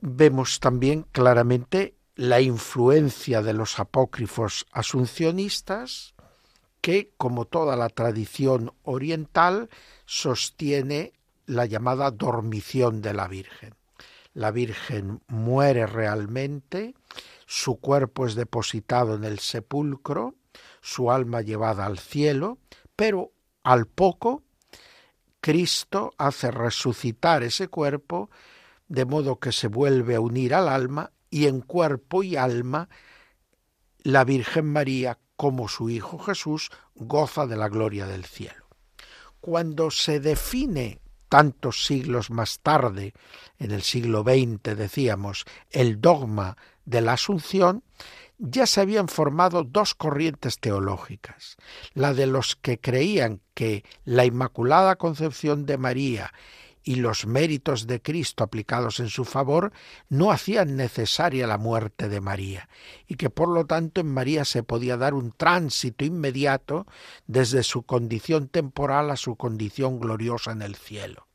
[0.02, 6.16] Vemos también claramente la influencia de los apócrifos asuncionistas,
[6.82, 9.70] que, como toda la tradición oriental,
[10.06, 11.14] sostiene
[11.46, 13.76] la llamada dormición de la Virgen.
[14.34, 16.96] La Virgen muere realmente,
[17.46, 20.36] su cuerpo es depositado en el sepulcro,
[20.82, 22.58] su alma llevada al cielo,
[22.96, 23.32] pero
[23.64, 24.44] al poco
[25.42, 28.30] Cristo hace resucitar ese cuerpo,
[28.88, 32.90] de modo que se vuelve a unir al alma y en cuerpo y alma
[34.04, 38.68] la Virgen María como su Hijo Jesús goza de la gloria del cielo.
[39.40, 43.16] Cuando se define tantos siglos más tarde,
[43.58, 47.84] en el siglo XX decíamos, el dogma de la Asunción,
[48.38, 51.58] ya se habían formado dos corrientes teológicas,
[51.96, 56.32] la de los que creían que la Inmaculada Concepción de María
[56.84, 59.72] y los méritos de Cristo aplicados en su favor
[60.10, 62.70] no hacían necesaria la muerte de María,
[63.08, 66.88] y que por lo tanto en María se podía dar un tránsito inmediato
[67.28, 71.31] desde su condición temporal a su condición gloriosa en el cielo.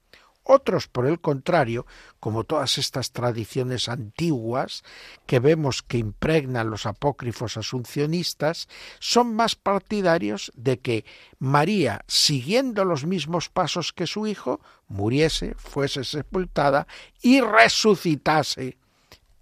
[0.48, 1.86] Otros, por el contrario,
[2.20, 4.84] como todas estas tradiciones antiguas
[5.26, 8.68] que vemos que impregnan los apócrifos asuncionistas,
[9.00, 11.04] son más partidarios de que
[11.40, 16.86] María, siguiendo los mismos pasos que su hijo, muriese, fuese sepultada
[17.20, 18.78] y resucitase,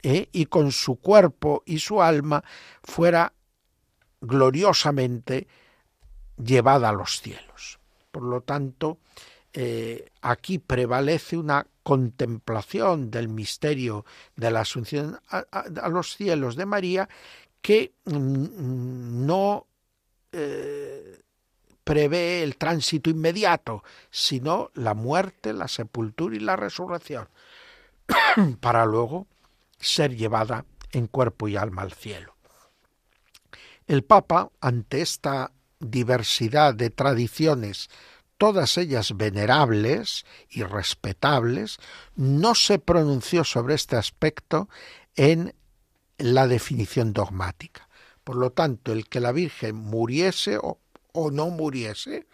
[0.03, 0.31] ¿eh?
[0.33, 2.43] y con su cuerpo y su alma
[2.83, 3.35] fuera
[4.23, 5.49] gloriosamente
[6.43, 7.79] llevada a los cielos.
[8.11, 9.01] Por lo tanto,
[9.57, 17.09] eh, aquí prevalece una contemplación del misterio de la asunción a, los cielos de María
[17.63, 19.67] que mm, no
[20.33, 21.21] eh,
[21.85, 27.29] prevé el tránsito inmediato, sino la muerte, la sepultura y la resurrección,
[28.61, 29.29] para luego
[29.79, 32.35] ser llevada en cuerpo y alma al cielo.
[33.87, 37.89] El Papa, ante esta diversidad de tradiciones
[38.39, 41.79] todas ellas venerables y respetables,
[42.17, 44.69] no se pronunció sobre este aspecto
[45.17, 45.55] en
[46.19, 47.89] la definición dogmática.
[48.25, 50.79] Por lo tanto, el que la Virgen muriese o,
[51.31, 52.27] no muriese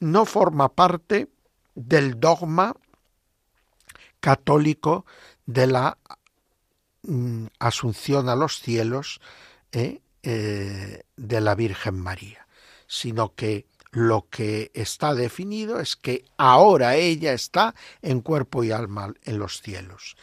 [0.00, 1.28] no forma parte
[1.74, 2.74] del dogma
[4.20, 5.06] católico
[5.46, 5.98] de la
[7.02, 9.20] mm, asunción a los cielos
[9.70, 12.48] eh, eh, de la Virgen María,
[12.86, 19.14] sino que lo que está definido es que ahora ella está en cuerpo y alma
[19.24, 20.16] en los cielos.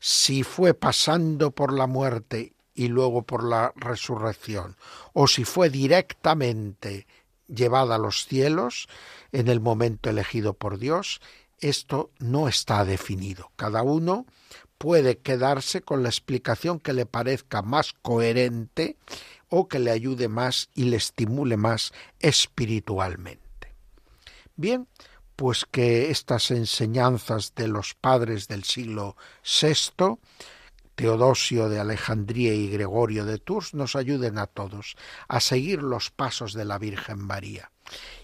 [0.00, 4.76] Si fue pasando por la muerte y luego por la resurrección,
[5.12, 7.06] o si fue directamente
[7.48, 8.88] llevada a los cielos
[9.32, 11.20] en el momento elegido por Dios,
[11.60, 13.50] esto no está definido.
[13.56, 14.26] Cada uno
[14.78, 18.96] puede quedarse con la explicación que le parezca más coherente
[19.48, 23.74] o que le ayude más y le estimule más espiritualmente.
[24.56, 24.88] Bien,
[25.36, 30.18] pues que estas enseñanzas de los padres del siglo VI,
[30.94, 34.96] Teodosio de Alejandría y Gregorio de Tours, nos ayuden a todos
[35.28, 37.70] a seguir los pasos de la Virgen María.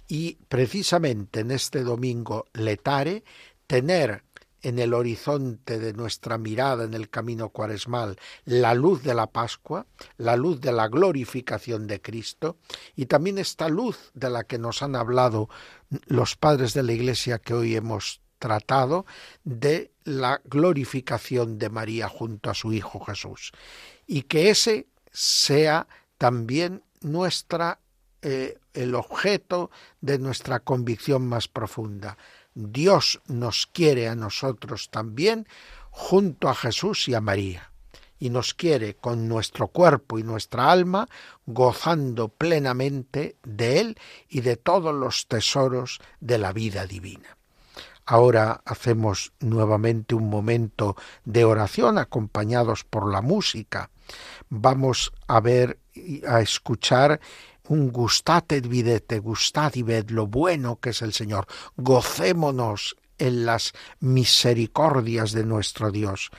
[0.09, 3.23] Y precisamente en este domingo letare,
[3.69, 4.25] tener
[4.65, 9.87] en el horizonte de nuestra mirada en el camino cuaresmal la luz de la Pascua,
[10.17, 12.57] la luz de la glorificación de Cristo
[12.97, 15.49] y también esta luz de la que nos han hablado
[16.07, 19.05] los padres de la Iglesia que hoy hemos tratado
[19.45, 23.53] de la glorificación de María junto a su Hijo Jesús.
[24.07, 25.87] Y que ese sea
[26.19, 27.81] también nuestra
[28.23, 32.17] eh, el objeto de nuestra convicción más profunda
[32.55, 35.47] Dios nos quiere a nosotros también
[35.91, 37.71] junto a Jesús y a María,
[38.19, 41.09] y nos quiere con nuestro cuerpo y nuestra alma,
[41.47, 43.99] gozando plenamente de Él
[44.29, 47.37] y de todos los tesoros de la vida divina.
[48.07, 50.95] Ahora hacemos nuevamente un momento
[51.25, 53.91] de oración acompañados por la música.
[54.51, 57.21] Vamos a ver y a escuchar
[57.69, 61.47] un gustad et videte, gustad y ved lo bueno que es el Señor.
[61.77, 66.31] Gocémonos en las misericordias de nuestro Dios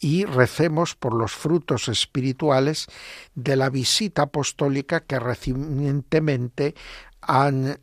[0.00, 2.86] y recemos por los frutos espirituales
[3.34, 6.74] de la visita apostólica que recientemente
[7.20, 7.78] han eh,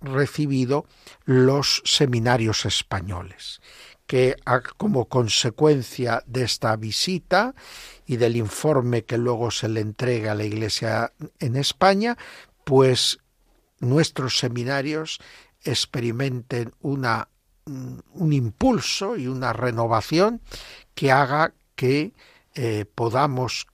[0.00, 0.86] recibido
[1.24, 3.60] los seminarios españoles,
[4.08, 4.36] que
[4.78, 7.54] como consecuencia de esta visita
[8.06, 12.16] y del informe que luego se le entrega a la Iglesia en España,
[12.64, 13.18] pues
[13.80, 15.20] nuestros seminarios
[15.62, 17.28] experimenten una,
[17.66, 20.40] mm, un impulso y una renovación
[20.94, 22.14] que haga que
[22.54, 23.66] eh, podamos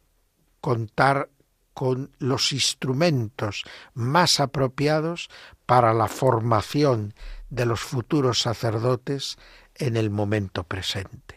[0.61, 1.31] contar
[1.75, 3.63] con los instrumentos
[3.95, 5.31] más apropiados
[5.65, 7.15] para la formación
[7.51, 9.39] de los futuros sacerdotes
[9.77, 11.35] en el momento presente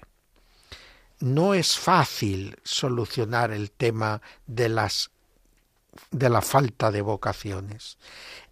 [1.19, 5.11] no es fácil solucionar el tema de las
[6.11, 7.97] de la falta de vocaciones.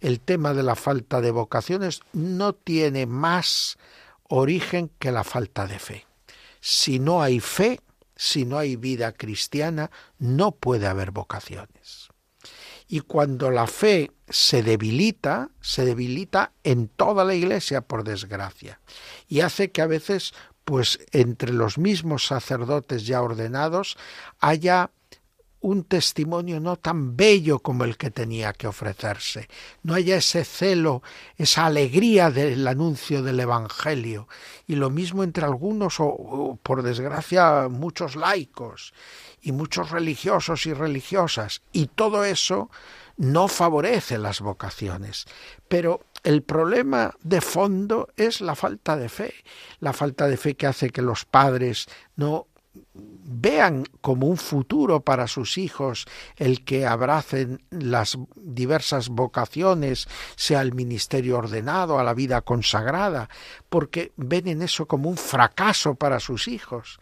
[0.02, 3.78] El tema de la falta de vocaciones no tiene más
[4.28, 6.08] origen que la falta de fe.
[6.60, 7.82] Si no hay fe,
[8.16, 12.05] si no hay vida cristiana, no puede haber vocaciones.
[12.88, 18.80] Y cuando la fe se debilita, se debilita en toda la iglesia, por desgracia,
[19.28, 20.34] y hace que a veces,
[20.64, 23.98] pues entre los mismos sacerdotes ya ordenados,
[24.40, 24.92] haya
[25.66, 29.50] un testimonio no tan bello como el que tenía que ofrecerse,
[29.82, 31.02] no haya ese celo,
[31.38, 34.28] esa alegría del anuncio del Evangelio,
[34.68, 38.94] y lo mismo entre algunos o, por desgracia muchos laicos
[39.46, 42.70] y muchos religiosos y religiosas, y todo eso
[43.16, 45.26] no favorece las vocaciones.
[45.68, 49.34] Pero el problema de fondo es la falta de fe,
[49.80, 51.86] la falta de fe que hace que los padres
[52.16, 52.48] no
[52.94, 60.74] vean como un futuro para sus hijos el que abracen las diversas vocaciones, sea el
[60.74, 63.30] ministerio ordenado, a la vida consagrada,
[63.70, 67.00] porque ven en eso como un fracaso para sus hijos.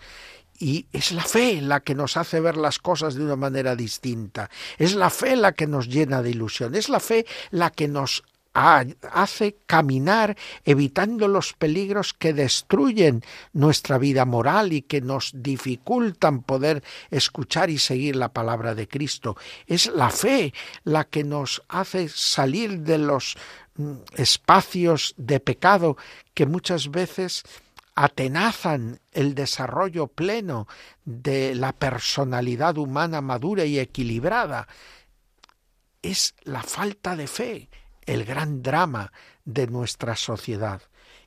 [0.63, 4.49] Y es la fe la que nos hace ver las cosas de una manera distinta.
[4.77, 6.73] Es la fe la que nos llena de ilusión.
[6.73, 14.23] Es la fe la que nos hace caminar evitando los peligros que destruyen nuestra vida
[14.23, 19.35] moral y que nos dificultan poder escuchar y seguir la palabra de Cristo.
[19.67, 20.53] Es la fe
[20.85, 23.35] la que nos hace salir de los
[23.75, 25.97] mm, espacios de pecado
[26.33, 27.43] que muchas veces
[27.95, 30.67] atenazan el desarrollo pleno
[31.05, 34.67] de la personalidad humana madura y equilibrada.
[36.01, 37.69] Es la falta de fe
[38.05, 39.11] el gran drama
[39.45, 40.81] de nuestra sociedad.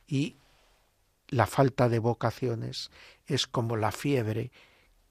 [0.07, 0.37] Y
[1.27, 2.91] la falta de vocaciones
[3.25, 4.51] es como la fiebre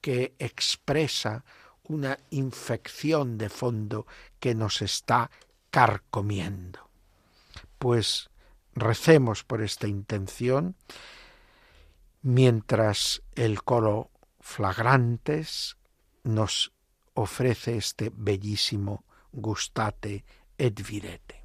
[0.01, 1.45] que expresa
[1.85, 4.07] una infección de fondo
[4.41, 5.31] que nos está
[5.71, 6.89] carcomiendo.
[7.79, 8.31] Pues
[8.75, 10.75] recemos por esta intención
[12.27, 14.11] mientras el coro
[14.41, 15.77] flagrantes
[16.25, 16.73] nos
[17.15, 20.25] ofrece este bellísimo gustate
[20.59, 21.36] et virete.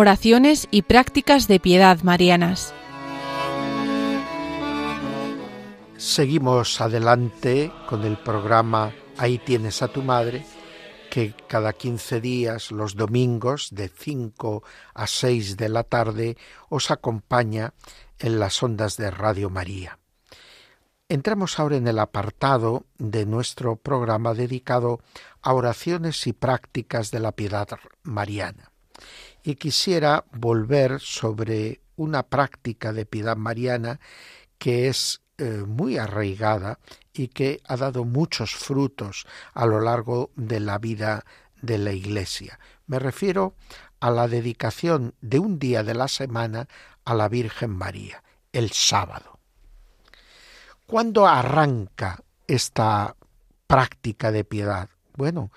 [0.00, 2.72] Oraciones y prácticas de piedad marianas.
[5.98, 10.42] Seguimos adelante con el programa Ahí tienes a tu madre,
[11.10, 14.62] que cada 15 días, los domingos, de 5
[14.94, 16.38] a 6 de la tarde,
[16.70, 17.74] os acompaña
[18.18, 19.98] en las ondas de Radio María.
[21.10, 25.00] Entramos ahora en el apartado de nuestro programa dedicado
[25.42, 27.68] a oraciones y prácticas de la piedad
[28.02, 28.70] mariana
[29.42, 34.00] y quisiera volver sobre una práctica de piedad mariana
[34.58, 36.78] que es eh, muy arraigada
[37.12, 41.24] y que ha dado muchos frutos a lo largo de la vida
[41.62, 42.58] de la Iglesia.
[42.86, 43.54] Me refiero
[44.00, 46.68] a la dedicación de un día de la semana
[47.04, 48.22] a la Virgen María,
[48.52, 49.38] el sábado.
[50.86, 53.14] ¿Cuándo arranca esta
[53.66, 54.88] práctica de piedad?
[55.14, 55.50] Bueno,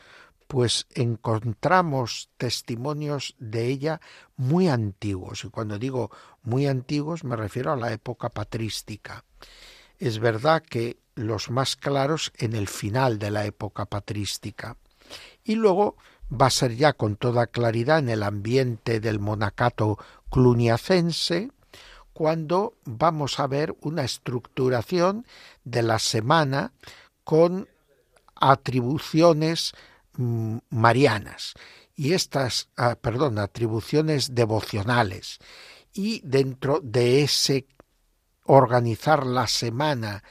[0.53, 4.01] pues encontramos testimonios de ella
[4.37, 5.45] muy antiguos.
[5.45, 6.11] Y cuando digo
[6.43, 9.25] muy antiguos me refiero a la época patrística.
[9.97, 14.77] Es verdad que los más claros en el final de la época patrística.
[15.43, 15.97] Y luego
[16.31, 19.97] va a ser ya con toda claridad en el ambiente del monacato
[20.29, 21.49] cluniacense,
[22.13, 25.25] cuando vamos a ver una estructuración
[25.63, 26.73] de la semana
[27.23, 27.67] con
[28.35, 29.73] atribuciones
[30.17, 31.53] marianas
[31.95, 35.39] y estas, ah, perdón, atribuciones devocionales.
[35.93, 37.67] Y dentro de ese
[38.45, 40.23] organizar la semana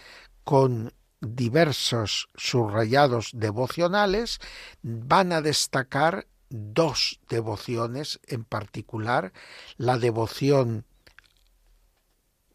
[0.44, 4.40] con diversos subrayados devocionales,
[4.82, 9.32] van a destacar dos devociones en particular,
[9.76, 10.84] la devoción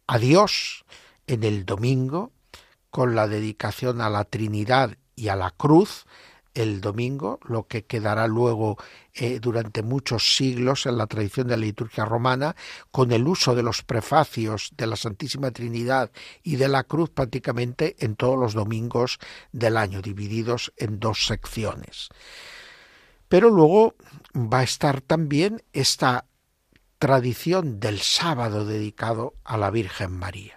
[0.05, 0.86] a Dios
[1.28, 2.32] en el domingo,
[2.89, 6.05] con la dedicación a la Trinidad y a la cruz,
[6.57, 8.77] el domingo, lo que quedará luego
[9.13, 12.55] eh, durante muchos siglos en la tradición de la liturgia romana,
[12.91, 17.95] con el uso de los prefacios de la Santísima Trinidad y de la cruz prácticamente
[17.99, 19.19] en todos los domingos
[19.51, 22.09] del año, divididos en dos secciones.
[23.29, 23.93] Pero luego
[24.35, 26.25] va a estar también esta
[26.97, 30.56] tradición del sábado dedicado a la Virgen María.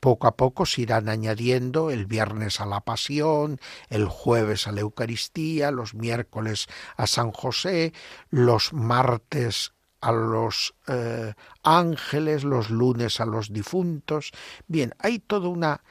[0.00, 4.80] Poco a poco se irán añadiendo el viernes a la Pasión, el jueves a la
[4.80, 7.92] Eucaristía, los miércoles a San José,
[8.30, 14.30] los martes a los eh, ángeles, los lunes a los difuntos.
[14.66, 15.82] Bien, hay toda una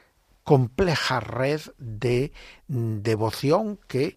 [0.43, 2.31] compleja red de
[2.67, 4.15] devoción que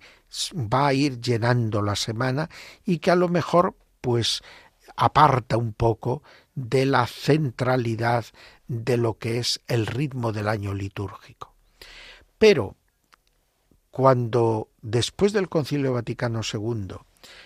[0.55, 2.49] va a ir llenando la semana
[2.84, 4.43] y que a lo mejor pues
[4.97, 6.22] aparta un poco
[6.55, 8.26] de la centralidad
[8.71, 11.53] de lo que es el ritmo del año litúrgico.
[12.39, 12.77] Pero
[13.91, 16.95] cuando después del Concilio Vaticano II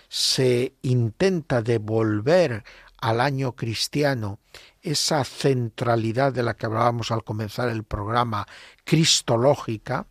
[0.07, 2.63] se intenta devolver
[2.97, 4.37] al año cristiano
[4.83, 8.45] esa centralidad de la que hablábamos al comenzar el programa,
[8.83, 10.05] cristológica,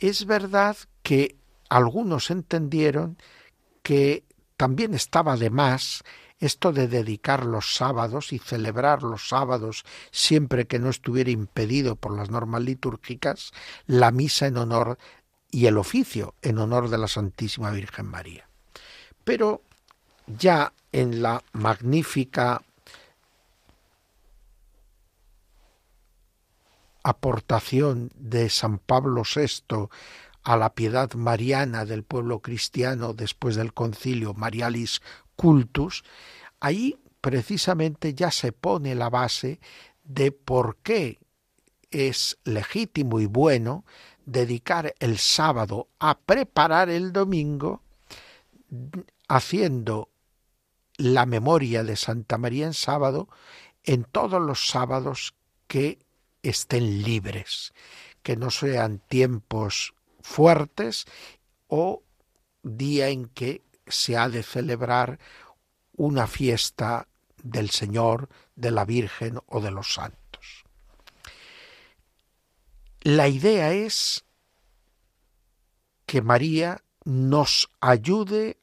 [0.00, 1.36] es verdad que
[1.70, 3.16] algunos entendieron
[3.82, 4.22] que
[4.58, 6.04] también estaba de más
[6.44, 12.14] esto de dedicar los sábados y celebrar los sábados siempre que no estuviera impedido por
[12.16, 13.52] las normas litúrgicas,
[13.86, 14.98] la misa en honor
[15.50, 18.48] y el oficio en honor de la Santísima Virgen María.
[19.24, 19.62] Pero
[20.26, 22.62] ya en la magnífica
[27.02, 29.88] aportación de San Pablo VI
[30.44, 35.00] a la piedad mariana del pueblo cristiano después del concilio Marialis
[35.36, 36.04] cultus,
[36.60, 39.58] ahí precisamente ya se pone la base
[40.04, 41.18] de por qué
[41.90, 43.84] es legítimo y bueno
[44.26, 47.82] dedicar el sábado a preparar el domingo
[49.28, 50.10] haciendo
[50.96, 53.28] la memoria de Santa María en sábado
[53.82, 55.34] en todos los sábados
[55.66, 55.98] que
[56.42, 57.72] estén libres,
[58.22, 59.94] que no sean tiempos
[60.24, 61.04] fuertes
[61.68, 62.02] o
[62.62, 65.18] día en que se ha de celebrar
[65.92, 67.06] una fiesta
[67.42, 70.64] del Señor, de la Virgen o de los santos.
[73.02, 74.24] La idea es
[76.06, 78.58] que María nos ayude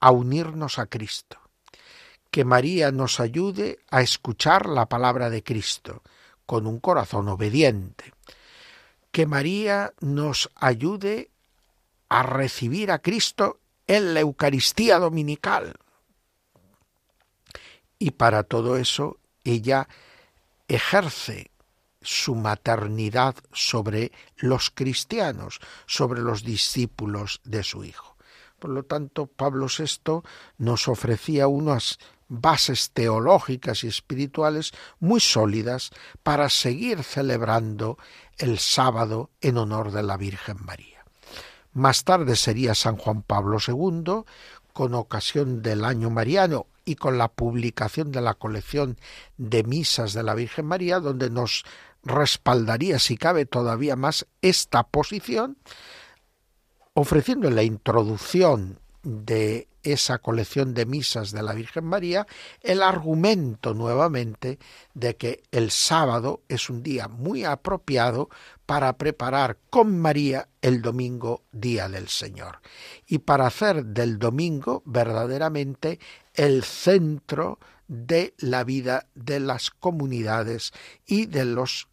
[0.00, 1.38] a unirnos a Cristo,
[2.30, 6.02] que María nos ayude a escuchar la palabra de Cristo
[6.46, 8.14] con un corazón obediente,
[9.18, 11.32] que María nos ayude
[12.08, 13.58] a recibir a Cristo
[13.88, 15.74] en la Eucaristía dominical.
[17.98, 19.88] Y para todo eso ella
[20.68, 21.50] ejerce
[22.00, 25.58] su maternidad sobre los cristianos,
[25.88, 28.16] sobre los discípulos de su Hijo.
[28.60, 30.22] Por lo tanto, Pablo VI
[30.58, 31.98] nos ofrecía unas
[32.28, 35.90] bases teológicas y espirituales muy sólidas
[36.22, 37.98] para seguir celebrando
[38.36, 41.04] el sábado en honor de la Virgen María.
[41.72, 44.24] Más tarde sería San Juan Pablo II,
[44.72, 48.96] con ocasión del año mariano y con la publicación de la colección
[49.36, 51.64] de misas de la Virgen María, donde nos
[52.04, 55.58] respaldaría, si cabe todavía más, esta posición,
[56.94, 62.26] ofreciendo la introducción de esa colección de misas de la Virgen María
[62.60, 64.58] el argumento nuevamente
[64.92, 68.28] de que el sábado es un día muy apropiado
[68.66, 72.60] para preparar con María el domingo día del Señor
[73.06, 75.98] y para hacer del domingo verdaderamente
[76.34, 80.72] el centro de la vida de las comunidades
[81.06, 81.88] y de los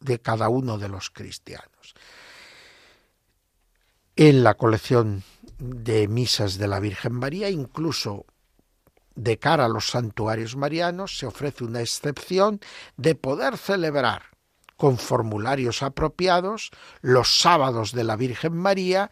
[0.00, 1.94] de cada uno de los cristianos.
[4.16, 5.22] en la colección
[5.58, 8.26] de misas de la Virgen María, incluso
[9.14, 12.60] de cara a los santuarios marianos, se ofrece una excepción
[12.96, 14.34] de poder celebrar
[14.76, 19.10] con formularios apropiados los sábados de la Virgen María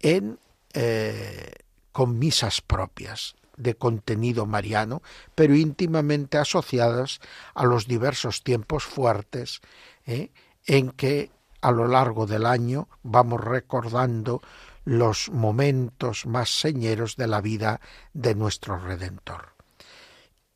[0.00, 0.38] en,
[0.74, 1.52] eh,
[1.92, 5.02] con misas propias de contenido mariano,
[5.34, 7.20] pero íntimamente asociadas
[7.54, 9.60] a los diversos tiempos fuertes
[10.06, 10.32] ¿eh?
[10.66, 14.42] en que a lo largo del año vamos recordando
[14.84, 17.80] los momentos más señeros de la vida
[18.12, 19.54] de nuestro Redentor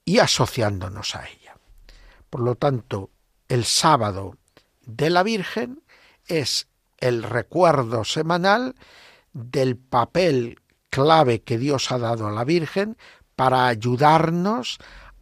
[0.05, 1.57] y asociándonos a ella.
[2.31, 3.11] Por lo tanto,
[3.49, 4.37] el sábado
[4.83, 5.83] de la Virgen
[6.27, 6.69] es
[6.99, 8.75] el recuerdo semanal
[9.33, 10.61] del papel
[10.91, 12.97] clave que Dios ha dado a la Virgen
[13.35, 14.79] para ayudarnos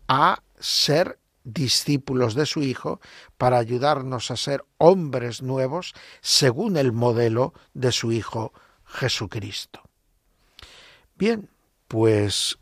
[0.06, 3.00] a ser discípulos de su Hijo,
[3.36, 8.52] para ayudarnos a ser hombres nuevos según el modelo de su Hijo
[8.94, 9.82] Jesucristo.
[11.16, 11.50] Bien,
[11.88, 12.58] pues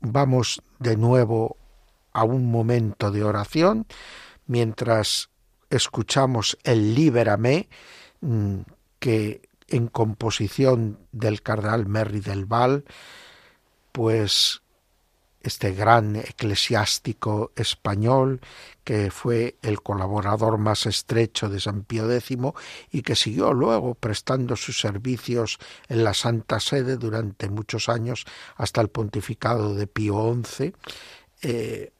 [0.00, 1.56] vamos de nuevo
[2.12, 3.86] a un momento de oración
[4.46, 5.30] mientras
[5.70, 7.68] escuchamos el Líberame
[8.20, 8.60] mm,
[8.98, 12.84] que en composición del cardenal Merry del Val,
[13.92, 14.62] pues
[15.48, 18.40] este gran eclesiástico español
[18.84, 22.38] que fue el colaborador más estrecho de San Pío X
[22.90, 28.24] y que siguió luego prestando sus servicios en la Santa Sede durante muchos años
[28.56, 30.72] hasta el pontificado de Pío XI,
[31.42, 31.92] eh,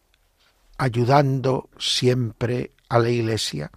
[0.79, 3.71] ayudando siempre a la Iglesia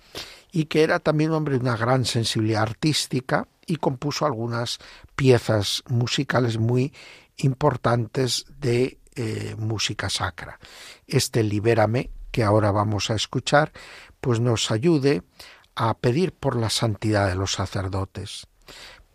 [0.51, 4.79] y que era también hombre de una gran sensibilidad artística y compuso algunas
[5.15, 6.93] piezas musicales muy
[7.37, 10.59] importantes de eh, música sacra.
[11.07, 13.71] Este Libérame, que ahora vamos a escuchar,
[14.21, 15.23] pues nos ayude
[15.75, 18.47] a pedir por la santidad de los sacerdotes,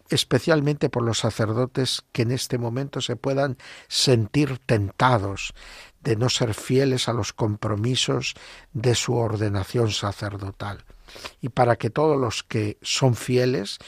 [0.08, 3.56] especialmente por los sacerdotes que en este momento se puedan
[3.88, 5.54] sentir tentados
[6.00, 8.34] de no ser fieles a los compromisos
[8.72, 10.84] de su ordenación sacerdotal.
[11.40, 13.78] Y para que todos los que son fieles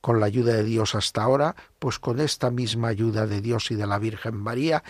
[0.00, 3.74] con la ayuda de Dios hasta ahora, pues con esta misma ayuda de Dios y
[3.74, 4.84] de la Virgen María,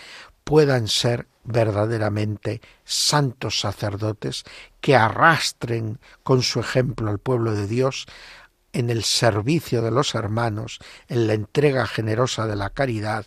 [0.47, 4.45] puedan ser verdaderamente santos sacerdotes
[4.79, 8.05] que arrastren con su ejemplo al pueblo de Dios
[8.71, 10.79] en el servicio de los hermanos,
[11.09, 13.25] en la entrega generosa de la caridad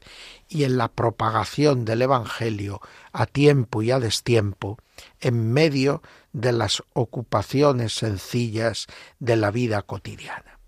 [0.48, 2.80] y en la propagación del Evangelio
[3.12, 4.78] a tiempo y a destiempo,
[5.20, 6.00] en medio
[6.32, 8.86] de las ocupaciones sencillas
[9.18, 10.59] de la vida cotidiana.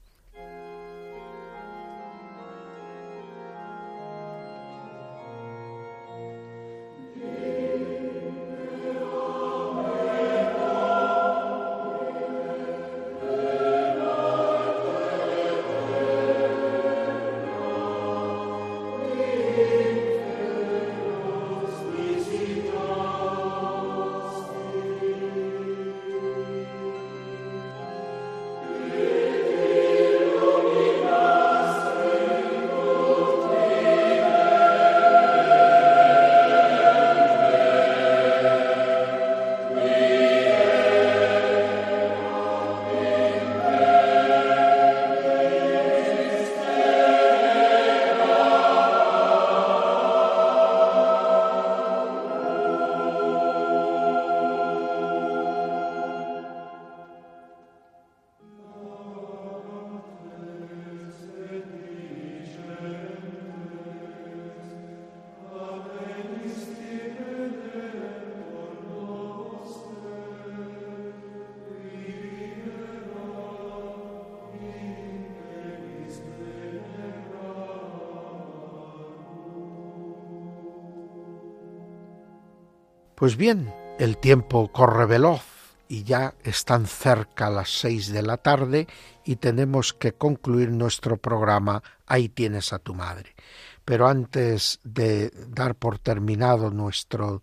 [83.23, 85.45] Pues bien, el tiempo corre veloz
[85.87, 88.89] y ya están cerca las seis de la tarde
[89.25, 93.37] y tenemos que concluir nuestro programa Ahí tienes a tu madre.
[93.85, 97.43] Pero antes de dar por terminado nuestro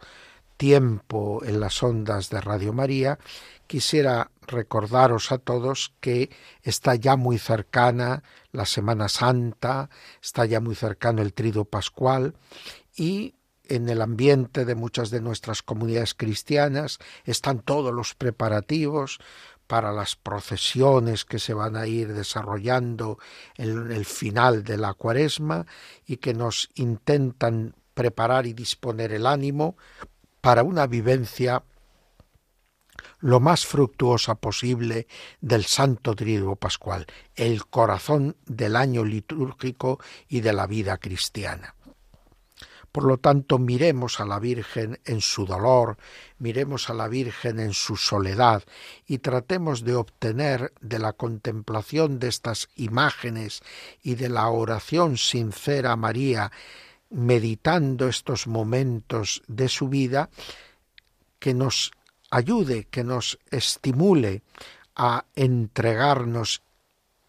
[0.58, 3.18] tiempo en las ondas de Radio María,
[3.66, 6.30] quisiera recordaros a todos que
[6.62, 8.22] está ya muy cercana
[8.52, 9.90] la Semana Santa,
[10.22, 12.36] está ya muy cercano el Trido Pascual
[12.98, 13.36] y
[13.70, 19.20] en el ambiente de muchas de nuestras comunidades cristianas están todos los preparativos
[19.67, 23.20] para las procesiones que se van a ir desarrollando
[23.55, 25.67] en el final de la cuaresma
[26.07, 29.78] y que nos intentan preparar y disponer el ánimo
[30.41, 31.63] para una vivencia
[33.20, 35.07] lo más fructuosa posible
[35.41, 37.05] del Santo Triduo Pascual,
[37.36, 41.76] el corazón del año litúrgico y de la vida cristiana.
[42.92, 45.98] Por lo tanto, miremos a la Virgen en su dolor,
[46.40, 48.64] miremos a la Virgen en su soledad
[49.06, 53.62] y tratemos de obtener de la contemplación de estas imágenes
[54.02, 56.52] y de la oración sincera a María,
[57.12, 60.30] meditando estos momentos de su vida,
[61.40, 61.92] que nos
[62.32, 64.44] ayude, que nos estimule
[64.96, 66.62] a entregarnos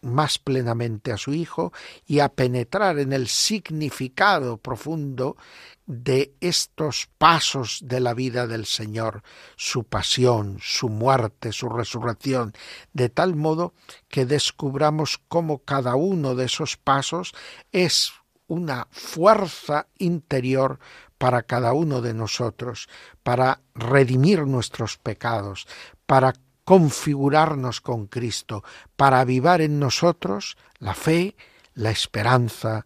[0.01, 1.71] más plenamente a su Hijo
[2.05, 5.37] y a penetrar en el significado profundo
[5.85, 9.23] de estos pasos de la vida del Señor,
[9.55, 12.53] su pasión, su muerte, su resurrección,
[12.93, 13.73] de tal modo
[14.07, 17.33] que descubramos cómo cada uno de esos pasos
[17.71, 18.13] es
[18.47, 20.79] una fuerza interior
[21.17, 22.89] para cada uno de nosotros,
[23.23, 25.67] para redimir nuestros pecados,
[26.05, 26.33] para
[26.71, 28.63] configurarnos con Cristo,
[28.95, 31.35] para avivar en nosotros la fe,
[31.73, 32.85] la esperanza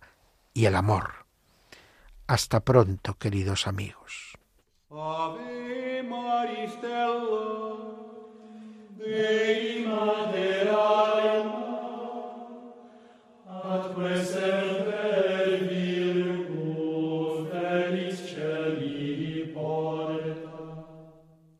[0.56, 1.28] y el amor.
[2.26, 4.40] Hasta pronto, queridos amigos.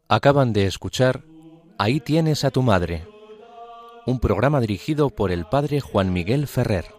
[0.08, 1.35] Acaban de escuchar
[1.78, 3.06] Ahí tienes a tu madre,
[4.06, 6.95] un programa dirigido por el padre Juan Miguel Ferrer.